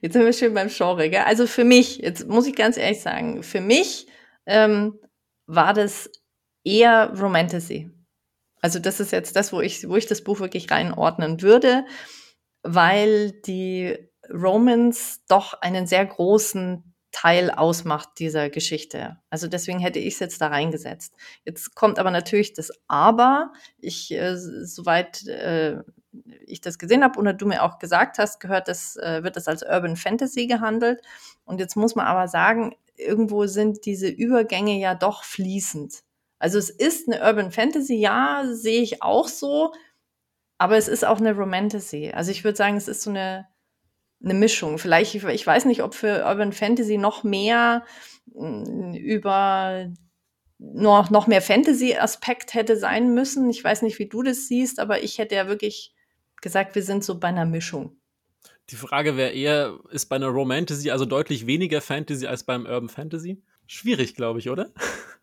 [0.00, 1.22] jetzt sind wir schön beim Genre, gell?
[1.26, 4.06] Also für mich, jetzt muss ich ganz ehrlich sagen, für mich
[4.46, 4.98] ähm,
[5.46, 6.10] war das
[6.64, 7.90] eher Romantasy.
[8.60, 11.84] Also das ist jetzt das, wo ich, wo ich das Buch wirklich reinordnen würde,
[12.62, 13.96] weil die
[14.28, 19.18] Romans doch einen sehr großen Teil ausmacht dieser Geschichte.
[19.30, 21.14] Also deswegen hätte ich es jetzt da reingesetzt.
[21.44, 23.52] Jetzt kommt aber natürlich das Aber.
[23.78, 25.78] Ich, äh, soweit äh,
[26.46, 29.48] ich das gesehen habe oder du mir auch gesagt hast, gehört das, äh, wird das
[29.48, 31.00] als Urban Fantasy gehandelt.
[31.44, 36.02] Und jetzt muss man aber sagen, irgendwo sind diese Übergänge ja doch fließend.
[36.40, 39.72] Also es ist eine Urban Fantasy, ja, sehe ich auch so,
[40.58, 42.10] aber es ist auch eine Romantasy.
[42.12, 43.46] Also ich würde sagen, es ist so eine,
[44.24, 44.78] eine Mischung.
[44.78, 47.84] Vielleicht, ich, weiß nicht, ob für Urban Fantasy noch mehr
[48.34, 49.92] hm, über
[50.58, 53.48] noch, noch mehr Fantasy-Aspekt hätte sein müssen.
[53.50, 55.94] Ich weiß nicht, wie du das siehst, aber ich hätte ja wirklich
[56.40, 57.98] gesagt, wir sind so bei einer Mischung.
[58.70, 62.88] Die Frage wäre eher, ist bei einer Romantasy also deutlich weniger Fantasy als beim Urban
[62.88, 63.42] Fantasy?
[63.66, 64.72] Schwierig, glaube ich, oder?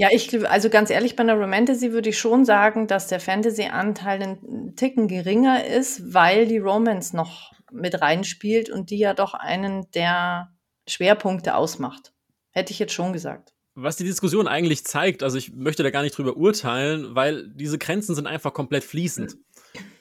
[0.00, 4.22] Ja, ich also ganz ehrlich, bei einer Romantasy würde ich schon sagen, dass der Fantasy-Anteil
[4.22, 9.90] ein Ticken geringer ist, weil die Romance noch mit reinspielt und die ja doch einen
[9.90, 10.52] der
[10.88, 12.12] Schwerpunkte ausmacht.
[12.50, 13.54] Hätte ich jetzt schon gesagt.
[13.74, 17.76] Was die Diskussion eigentlich zeigt, also ich möchte da gar nicht drüber urteilen, weil diese
[17.76, 19.36] Grenzen sind einfach komplett fließend.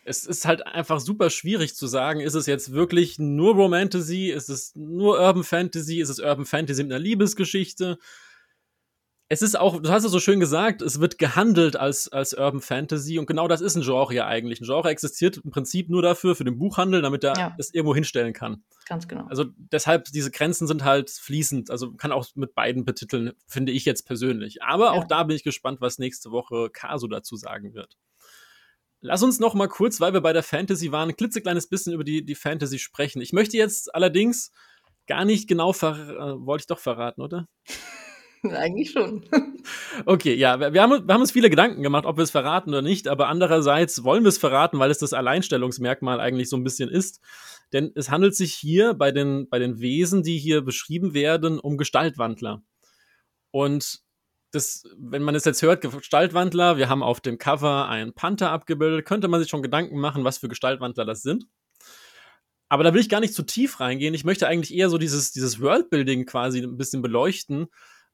[0.05, 4.49] Es ist halt einfach super schwierig zu sagen, ist es jetzt wirklich nur Romantasy, ist
[4.49, 7.97] es nur Urban Fantasy, ist es Urban Fantasy mit einer Liebesgeschichte?
[9.29, 12.61] Es ist auch, du hast es so schön gesagt, es wird gehandelt als, als Urban
[12.61, 14.61] Fantasy und genau das ist ein Genre ja eigentlich.
[14.61, 17.55] Ein Genre existiert im Prinzip nur dafür, für den Buchhandel, damit er ja.
[17.57, 18.63] es irgendwo hinstellen kann.
[18.87, 19.25] Ganz genau.
[19.27, 23.83] Also deshalb, diese Grenzen sind halt fließend, also kann auch mit beiden betiteln, finde ich
[23.83, 24.63] jetzt persönlich.
[24.63, 24.91] Aber ja.
[24.91, 27.97] auch da bin ich gespannt, was nächste Woche Caso dazu sagen wird.
[29.01, 32.05] Lass uns noch mal kurz, weil wir bei der Fantasy waren, ein klitzekleines bisschen über
[32.05, 33.21] die, die Fantasy sprechen.
[33.21, 34.51] Ich möchte jetzt allerdings
[35.05, 37.47] gar nicht genau, äh, wollte ich doch verraten, oder?
[38.43, 39.23] Eigentlich schon.
[40.06, 42.82] Okay, ja, wir haben, wir haben uns viele Gedanken gemacht, ob wir es verraten oder
[42.82, 46.89] nicht, aber andererseits wollen wir es verraten, weil es das Alleinstellungsmerkmal eigentlich so ein bisschen
[46.89, 47.21] ist.
[47.73, 51.78] Denn es handelt sich hier bei den, bei den Wesen, die hier beschrieben werden, um
[51.78, 52.62] Gestaltwandler.
[53.52, 54.00] Und
[54.52, 59.06] das, wenn man es jetzt hört, Gestaltwandler, wir haben auf dem Cover einen Panther abgebildet,
[59.06, 61.45] könnte man sich schon Gedanken machen, was für Gestaltwandler das sind.
[62.69, 64.13] Aber da will ich gar nicht zu tief reingehen.
[64.13, 67.67] Ich möchte eigentlich eher so dieses, dieses Worldbuilding quasi ein bisschen beleuchten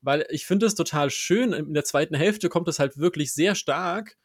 [0.04, 1.54] weil ich finde es total schön.
[1.54, 4.18] In der zweiten Hälfte kommt es halt wirklich sehr stark,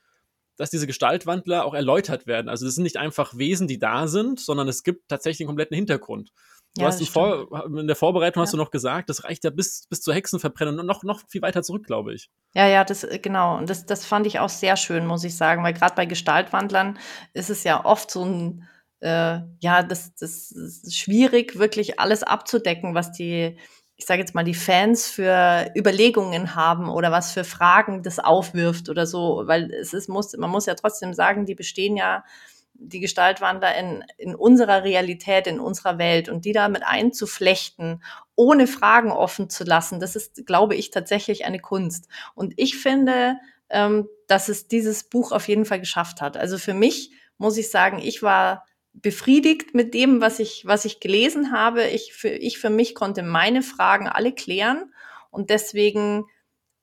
[0.56, 2.48] dass diese Gestaltwandler auch erläutert werden.
[2.48, 5.76] Also das sind nicht einfach Wesen, die da sind, sondern es gibt tatsächlich einen kompletten
[5.76, 6.32] Hintergrund.
[6.74, 8.44] Du ja, hast in der Vorbereitung ja.
[8.44, 11.42] hast du noch gesagt, das reicht ja bis, bis zur Hexenverbrennung und noch, noch viel
[11.42, 12.30] weiter zurück, glaube ich.
[12.54, 13.56] Ja, ja, das, äh, genau.
[13.56, 16.98] Und das, das fand ich auch sehr schön, muss ich sagen, weil gerade bei Gestaltwandlern
[17.32, 18.68] ist es ja oft so ein,
[19.00, 23.56] äh, ja, das, das ist schwierig, wirklich alles abzudecken, was die,
[23.98, 28.88] ich sage jetzt mal, die Fans für Überlegungen haben oder was für Fragen das aufwirft
[28.88, 32.24] oder so, weil es ist, muss, man muss ja trotzdem sagen, die bestehen ja,
[32.74, 38.04] die Gestaltwandler in, in unserer Realität, in unserer Welt und die damit einzuflechten,
[38.36, 42.06] ohne Fragen offen zu lassen, das ist, glaube ich, tatsächlich eine Kunst.
[42.36, 43.36] Und ich finde,
[43.68, 46.36] ähm, dass es dieses Buch auf jeden Fall geschafft hat.
[46.36, 48.64] Also für mich muss ich sagen, ich war
[49.02, 51.84] befriedigt mit dem, was ich, was ich gelesen habe.
[51.86, 54.92] Ich für, ich für mich konnte meine Fragen alle klären
[55.30, 56.26] und deswegen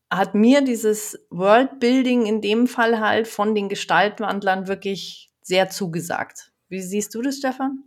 [0.09, 6.51] hat mir dieses Worldbuilding in dem Fall halt von den Gestaltwandlern wirklich sehr zugesagt.
[6.69, 7.83] Wie siehst du das, Stefan?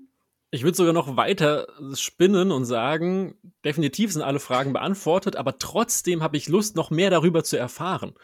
[0.50, 6.22] Ich würde sogar noch weiter spinnen und sagen, definitiv sind alle Fragen beantwortet, aber trotzdem
[6.22, 8.14] habe ich Lust, noch mehr darüber zu erfahren.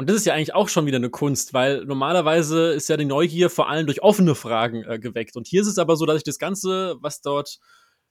[0.00, 3.04] Und das ist ja eigentlich auch schon wieder eine Kunst, weil normalerweise ist ja die
[3.04, 5.36] Neugier vor allem durch offene Fragen äh, geweckt.
[5.36, 7.58] Und hier ist es aber so, dass ich das Ganze, was dort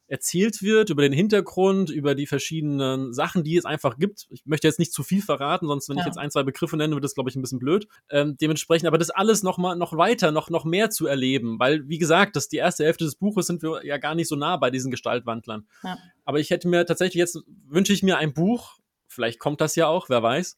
[0.05, 4.27] erzählt wird, über den Hintergrund, über die verschiedenen Sachen, die es einfach gibt.
[4.29, 6.03] Ich möchte jetzt nicht zu viel verraten, sonst wenn ja.
[6.03, 7.87] ich jetzt ein, zwei Begriffe nenne, wird das, glaube ich, ein bisschen blöd.
[8.11, 11.89] Ähm, dementsprechend, aber das alles noch mal noch weiter, noch, noch mehr zu erleben, weil,
[11.89, 14.57] wie gesagt, das die erste Hälfte des Buches sind wir ja gar nicht so nah
[14.57, 15.67] bei diesen Gestaltwandlern.
[15.83, 15.97] Ja.
[16.23, 19.87] Aber ich hätte mir tatsächlich jetzt, wünsche ich mir ein Buch, vielleicht kommt das ja
[19.87, 20.55] auch, wer weiß,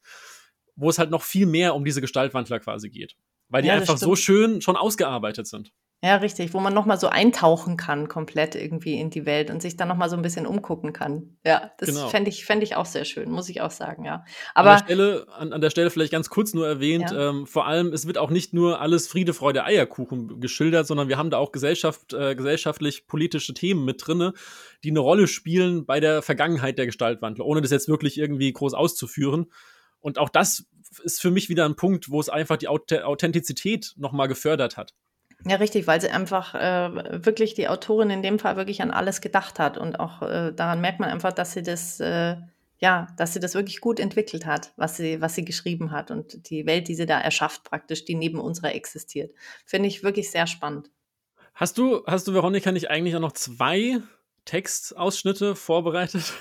[0.76, 3.16] wo es halt noch viel mehr um diese Gestaltwandler quasi geht.
[3.48, 5.72] Weil die ja, einfach so schön schon ausgearbeitet sind.
[6.04, 9.62] Ja, richtig, wo man noch mal so eintauchen kann komplett irgendwie in die Welt und
[9.62, 11.36] sich dann noch mal so ein bisschen umgucken kann.
[11.46, 12.08] Ja, das genau.
[12.08, 14.24] fände ich, fänd ich auch sehr schön, muss ich auch sagen, ja.
[14.52, 17.28] Aber an der Stelle, an, an der Stelle vielleicht ganz kurz nur erwähnt, ja.
[17.28, 21.18] ähm, vor allem, es wird auch nicht nur alles Friede, Freude, Eierkuchen geschildert, sondern wir
[21.18, 24.32] haben da auch Gesellschaft, äh, gesellschaftlich-politische Themen mit drinne,
[24.82, 28.74] die eine Rolle spielen bei der Vergangenheit der Gestaltwandler, ohne das jetzt wirklich irgendwie groß
[28.74, 29.52] auszuführen.
[30.02, 30.66] Und auch das
[31.02, 34.94] ist für mich wieder ein Punkt, wo es einfach die Authentizität noch mal gefördert hat.
[35.44, 39.20] Ja, richtig, weil sie einfach äh, wirklich die Autorin in dem Fall wirklich an alles
[39.20, 42.36] gedacht hat und auch äh, daran merkt man einfach, dass sie das äh,
[42.78, 46.48] ja, dass sie das wirklich gut entwickelt hat, was sie was sie geschrieben hat und
[46.50, 49.34] die Welt, die sie da erschafft praktisch, die neben unserer existiert.
[49.64, 50.90] Finde ich wirklich sehr spannend.
[51.54, 54.00] Hast du hast du Veronika nicht eigentlich auch noch zwei
[54.44, 56.34] Textausschnitte vorbereitet?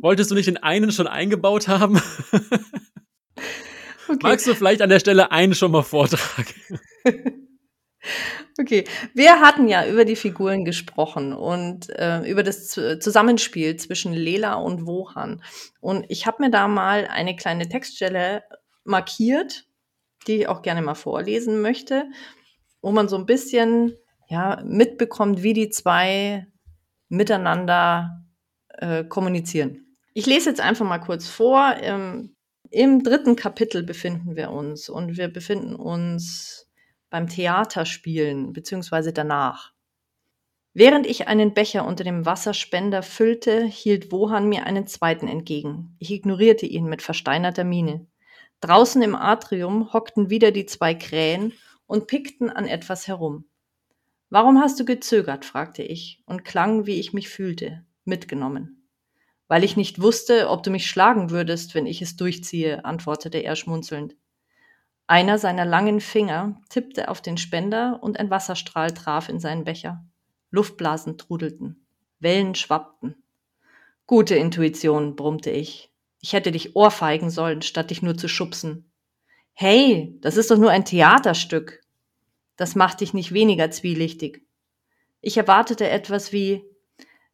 [0.00, 2.00] Wolltest du nicht den einen schon eingebaut haben?
[4.08, 4.18] Okay.
[4.24, 6.80] Magst du vielleicht an der Stelle einen schon mal vortragen?
[8.58, 8.84] Okay,
[9.14, 14.86] wir hatten ja über die Figuren gesprochen und äh, über das Zusammenspiel zwischen Lela und
[14.86, 15.42] Wohan.
[15.80, 18.42] Und ich habe mir da mal eine kleine Textstelle
[18.84, 19.66] markiert,
[20.26, 22.04] die ich auch gerne mal vorlesen möchte,
[22.82, 23.96] wo man so ein bisschen
[24.28, 26.46] ja, mitbekommt, wie die zwei
[27.08, 28.24] miteinander
[28.78, 29.89] äh, kommunizieren.
[30.12, 31.76] Ich lese jetzt einfach mal kurz vor.
[31.80, 32.34] Ähm,
[32.70, 36.68] Im dritten Kapitel befinden wir uns und wir befinden uns
[37.10, 39.12] beim Theaterspielen bzw.
[39.12, 39.72] danach.
[40.72, 45.96] Während ich einen Becher unter dem Wasserspender füllte, hielt Wohan mir einen zweiten entgegen.
[45.98, 48.06] Ich ignorierte ihn mit versteinerter Miene.
[48.60, 51.52] Draußen im Atrium hockten wieder die zwei Krähen
[51.86, 53.46] und pickten an etwas herum.
[54.28, 55.44] Warum hast du gezögert?
[55.44, 58.79] fragte ich und klang, wie ich mich fühlte, mitgenommen.
[59.50, 63.56] Weil ich nicht wusste, ob du mich schlagen würdest, wenn ich es durchziehe, antwortete er
[63.56, 64.14] schmunzelnd.
[65.08, 70.04] Einer seiner langen Finger tippte auf den Spender und ein Wasserstrahl traf in seinen Becher.
[70.52, 71.84] Luftblasen trudelten.
[72.20, 73.24] Wellen schwappten.
[74.06, 75.90] Gute Intuition, brummte ich.
[76.20, 78.88] Ich hätte dich ohrfeigen sollen, statt dich nur zu schubsen.
[79.52, 81.80] Hey, das ist doch nur ein Theaterstück.
[82.54, 84.46] Das macht dich nicht weniger zwielichtig.
[85.20, 86.69] Ich erwartete etwas wie,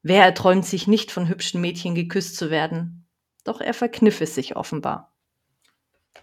[0.08, 3.06] wer erträumt sich nicht von hübschen Mädchen geküsst zu werden?
[3.44, 5.12] Doch er verkniff es sich offenbar.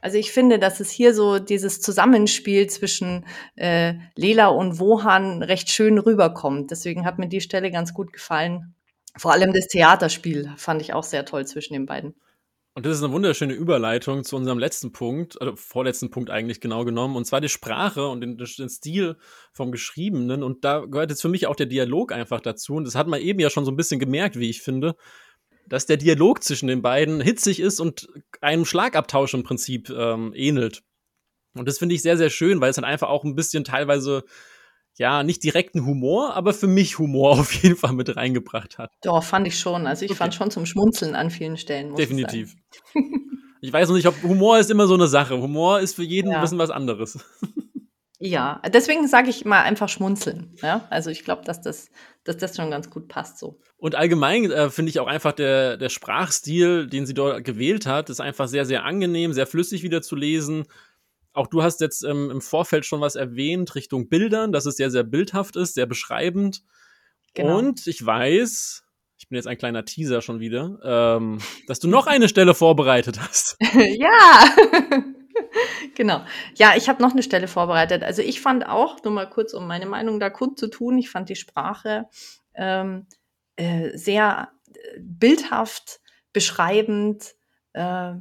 [0.02, 5.70] Also ich finde, dass es hier so dieses Zusammenspiel zwischen äh, Lela und Wohan recht
[5.70, 6.72] schön rüberkommt.
[6.72, 8.76] Deswegen hat mir die Stelle ganz gut gefallen.
[9.16, 12.16] Vor allem das Theaterspiel fand ich auch sehr toll zwischen den beiden.
[12.76, 16.86] Und das ist eine wunderschöne Überleitung zu unserem letzten Punkt, oder vorletzten Punkt eigentlich genau
[16.86, 19.18] genommen, und zwar die Sprache und den, den, Stil
[19.52, 20.42] vom Geschriebenen.
[20.42, 22.74] Und da gehört jetzt für mich auch der Dialog einfach dazu.
[22.74, 24.96] Und das hat man eben ja schon so ein bisschen gemerkt, wie ich finde
[25.68, 28.10] dass der Dialog zwischen den beiden hitzig ist und
[28.42, 30.84] einem Schlagabtausch im Prinzip ähm, ähnelt.
[31.56, 34.24] Und das finde ich sehr, sehr schön, weil es dann einfach auch ein bisschen teilweise,
[34.98, 38.92] ja, nicht direkten Humor, aber für mich Humor auf jeden Fall mit reingebracht hat.
[39.02, 39.88] Doch, fand ich schon.
[39.88, 40.18] Also ich okay.
[40.18, 41.96] fand schon zum Schmunzeln an vielen Stellen.
[41.96, 42.56] Definitiv.
[42.94, 43.02] Ich,
[43.62, 45.40] ich weiß noch nicht, ob Humor ist immer so eine Sache.
[45.40, 46.38] Humor ist für jeden ja.
[46.38, 47.20] ein bisschen was anderes.
[48.26, 50.56] Ja, deswegen sage ich mal einfach schmunzeln.
[50.62, 50.88] Ja?
[50.90, 51.90] Also ich glaube, dass das,
[52.24, 53.60] dass das schon ganz gut passt so.
[53.76, 58.10] Und allgemein äh, finde ich auch einfach der, der Sprachstil, den sie dort gewählt hat,
[58.10, 60.64] ist einfach sehr, sehr angenehm, sehr flüssig wieder zu lesen.
[61.34, 64.92] Auch du hast jetzt ähm, im Vorfeld schon was erwähnt Richtung Bildern, dass es sehr,
[64.92, 66.64] sehr bildhaft ist, sehr beschreibend.
[67.34, 67.58] Genau.
[67.58, 68.84] Und ich weiß,
[69.18, 73.20] ich bin jetzt ein kleiner Teaser schon wieder, ähm, dass du noch eine Stelle vorbereitet
[73.20, 73.58] hast.
[73.74, 74.56] ja.
[75.96, 76.24] genau.
[76.56, 78.04] Ja, ich habe noch eine Stelle vorbereitet.
[78.04, 81.36] Also ich fand auch, nur mal kurz, um meine Meinung da kundzutun, ich fand die
[81.36, 82.06] Sprache
[82.54, 83.08] ähm,
[83.56, 86.00] äh, sehr äh, bildhaft,
[86.32, 87.34] beschreibend,
[87.74, 88.14] äh,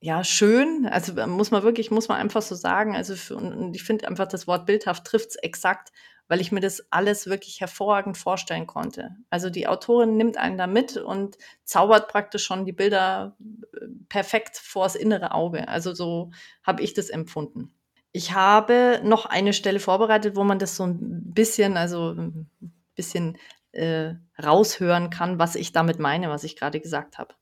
[0.00, 0.86] ja, schön.
[0.86, 2.94] Also muss man wirklich, muss man einfach so sagen.
[2.94, 5.92] Also für, und ich finde einfach, das Wort bildhaft trifft es exakt
[6.28, 9.16] weil ich mir das alles wirklich hervorragend vorstellen konnte.
[9.30, 14.56] Also die Autorin nimmt einen da mit und zaubert praktisch schon die Bilder äh, perfekt
[14.56, 15.68] vors innere Auge.
[15.68, 16.30] Also so
[16.62, 17.72] habe ich das empfunden.
[18.12, 22.50] Ich habe noch eine Stelle vorbereitet, wo man das so ein bisschen, also ein
[22.94, 23.38] bisschen
[23.72, 27.34] äh, raushören kann, was ich damit meine, was ich gerade gesagt habe.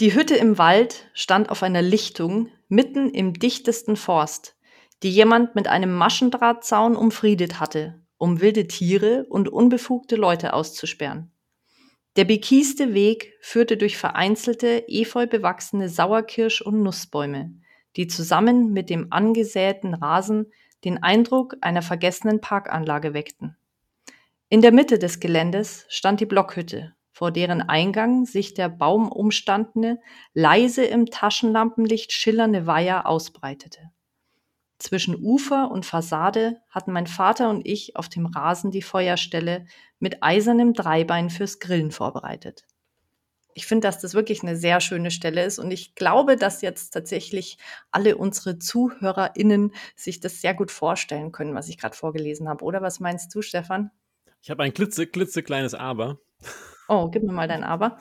[0.00, 4.58] Die Hütte im Wald stand auf einer Lichtung mitten im dichtesten Forst
[5.02, 11.30] die jemand mit einem Maschendrahtzaun umfriedet hatte, um wilde Tiere und unbefugte Leute auszusperren.
[12.16, 17.54] Der bekieste Weg führte durch vereinzelte, efeu bewachsene Sauerkirsch- und Nussbäume,
[17.96, 20.52] die zusammen mit dem angesäten Rasen
[20.84, 23.56] den Eindruck einer vergessenen Parkanlage weckten.
[24.48, 29.98] In der Mitte des Geländes stand die Blockhütte, vor deren Eingang sich der baumumstandene,
[30.34, 33.90] leise im Taschenlampenlicht schillernde Weiher ausbreitete.
[34.78, 39.66] Zwischen Ufer und Fassade hatten mein Vater und ich auf dem Rasen die Feuerstelle
[39.98, 42.66] mit eisernem Dreibein fürs Grillen vorbereitet.
[43.52, 46.90] Ich finde, dass das wirklich eine sehr schöne Stelle ist und ich glaube, dass jetzt
[46.90, 47.58] tatsächlich
[47.90, 52.64] alle unsere ZuhörerInnen sich das sehr gut vorstellen können, was ich gerade vorgelesen habe.
[52.64, 53.90] Oder was meinst du, Stefan?
[54.40, 56.20] Ich habe ein klitze, klitzekleines Aber.
[56.88, 57.98] Oh, gib mir mal dein Aber.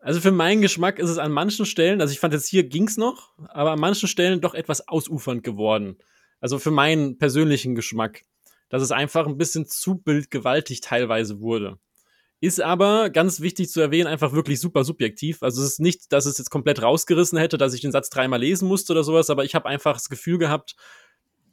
[0.00, 2.96] Also für meinen Geschmack ist es an manchen Stellen, also ich fand jetzt hier ging's
[2.96, 5.96] noch, aber an manchen Stellen doch etwas ausufernd geworden.
[6.40, 8.24] Also für meinen persönlichen Geschmack,
[8.68, 11.78] dass es einfach ein bisschen zu bildgewaltig teilweise wurde.
[12.40, 15.44] Ist aber ganz wichtig zu erwähnen, einfach wirklich super subjektiv.
[15.44, 18.40] Also es ist nicht, dass es jetzt komplett rausgerissen hätte, dass ich den Satz dreimal
[18.40, 20.74] lesen musste oder sowas, aber ich habe einfach das Gefühl gehabt,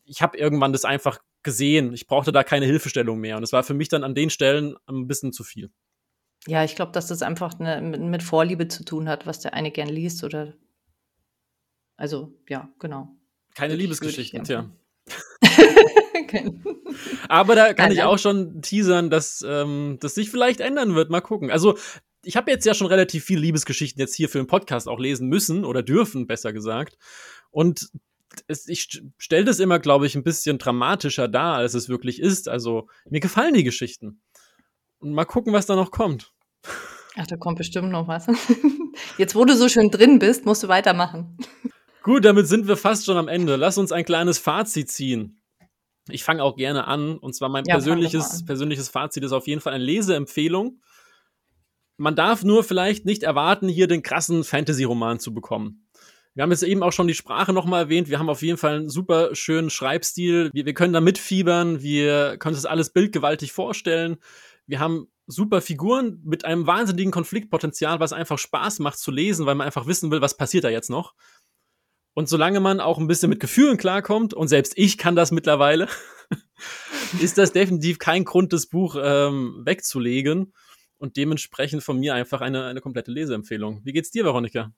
[0.06, 1.94] ich habe irgendwann das einfach gesehen.
[1.94, 3.38] Ich brauchte da keine Hilfestellung mehr.
[3.38, 5.70] Und es war für mich dann an den Stellen ein bisschen zu viel.
[6.48, 9.54] Ja, ich glaube, dass das einfach ne, mit, mit Vorliebe zu tun hat, was der
[9.54, 10.54] eine gern liest oder.
[11.98, 13.16] Also, ja, genau.
[13.56, 14.70] Keine Liebesgeschichten, tja.
[17.30, 21.10] Aber da kann ich auch schon teasern, dass ähm, das sich vielleicht ändern wird.
[21.10, 21.52] Mal gucken.
[21.52, 21.78] Also,
[22.24, 25.28] ich habe jetzt ja schon relativ viele Liebesgeschichten jetzt hier für den Podcast auch lesen
[25.28, 26.98] müssen oder dürfen, besser gesagt.
[27.52, 27.90] Und
[28.48, 32.48] es, ich stelle das immer, glaube ich, ein bisschen dramatischer dar, als es wirklich ist.
[32.48, 34.22] Also, mir gefallen die Geschichten.
[35.00, 36.34] Und mal gucken, was da noch kommt.
[37.16, 38.28] Ach, da kommt bestimmt noch was.
[39.18, 41.38] Jetzt, wo du so schön drin bist, musst du weitermachen.
[42.04, 43.56] Gut, damit sind wir fast schon am Ende.
[43.56, 45.42] Lass uns ein kleines Fazit ziehen.
[46.10, 47.18] Ich fange auch gerne an.
[47.18, 50.82] Und zwar mein ja, persönliches, persönliches Fazit ist auf jeden Fall eine Leseempfehlung.
[51.98, 55.90] Man darf nur vielleicht nicht erwarten, hier den krassen Fantasy-Roman zu bekommen.
[56.34, 58.10] Wir haben jetzt eben auch schon die Sprache nochmal erwähnt.
[58.10, 60.50] Wir haben auf jeden Fall einen super schönen Schreibstil.
[60.54, 61.82] Wir, wir können da mitfiebern.
[61.82, 64.18] Wir können uns das alles bildgewaltig vorstellen.
[64.70, 69.56] Wir haben super Figuren mit einem wahnsinnigen Konfliktpotenzial, was einfach Spaß macht zu lesen, weil
[69.56, 71.16] man einfach wissen will, was passiert da jetzt noch.
[72.14, 75.88] Und solange man auch ein bisschen mit Gefühlen klarkommt, und selbst ich kann das mittlerweile,
[77.20, 80.54] ist das definitiv kein Grund, das Buch ähm, wegzulegen.
[80.98, 83.82] Und dementsprechend von mir einfach eine, eine komplette Leseempfehlung.
[83.86, 84.72] Wie geht's dir, Veronika?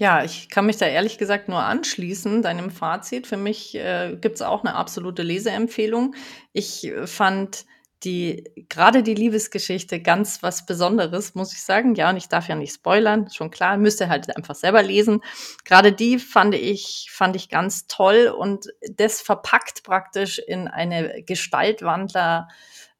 [0.00, 3.26] Ja, ich kann mich da ehrlich gesagt nur anschließen, deinem Fazit.
[3.28, 6.16] Für mich äh, gibt es auch eine absolute Leseempfehlung.
[6.52, 7.66] Ich äh, fand
[8.04, 11.94] die gerade die Liebesgeschichte ganz was Besonderes, muss ich sagen.
[11.94, 15.20] Ja, und ich darf ja nicht spoilern, schon klar, müsste halt einfach selber lesen.
[15.64, 22.48] Gerade die fand ich fand ich ganz toll und das verpackt praktisch in eine Gestaltwandler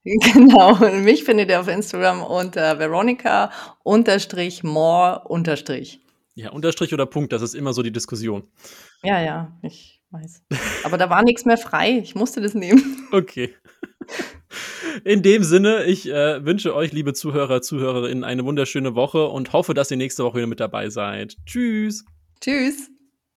[0.07, 3.49] Genau, mich findet ihr auf Instagram unter Veronika
[3.81, 5.99] unterstrich more unterstrich.
[6.35, 8.43] Ja, Unterstrich oder Punkt, das ist immer so die Diskussion.
[9.01, 10.43] Ja, ja, ich weiß.
[10.83, 13.07] Aber da war nichts mehr frei, ich musste das nehmen.
[13.11, 13.55] Okay.
[15.03, 19.73] In dem Sinne, ich äh, wünsche euch, liebe Zuhörer, Zuhörerinnen, eine wunderschöne Woche und hoffe,
[19.73, 21.35] dass ihr nächste Woche wieder mit dabei seid.
[21.45, 22.05] Tschüss.
[22.39, 22.89] Tschüss.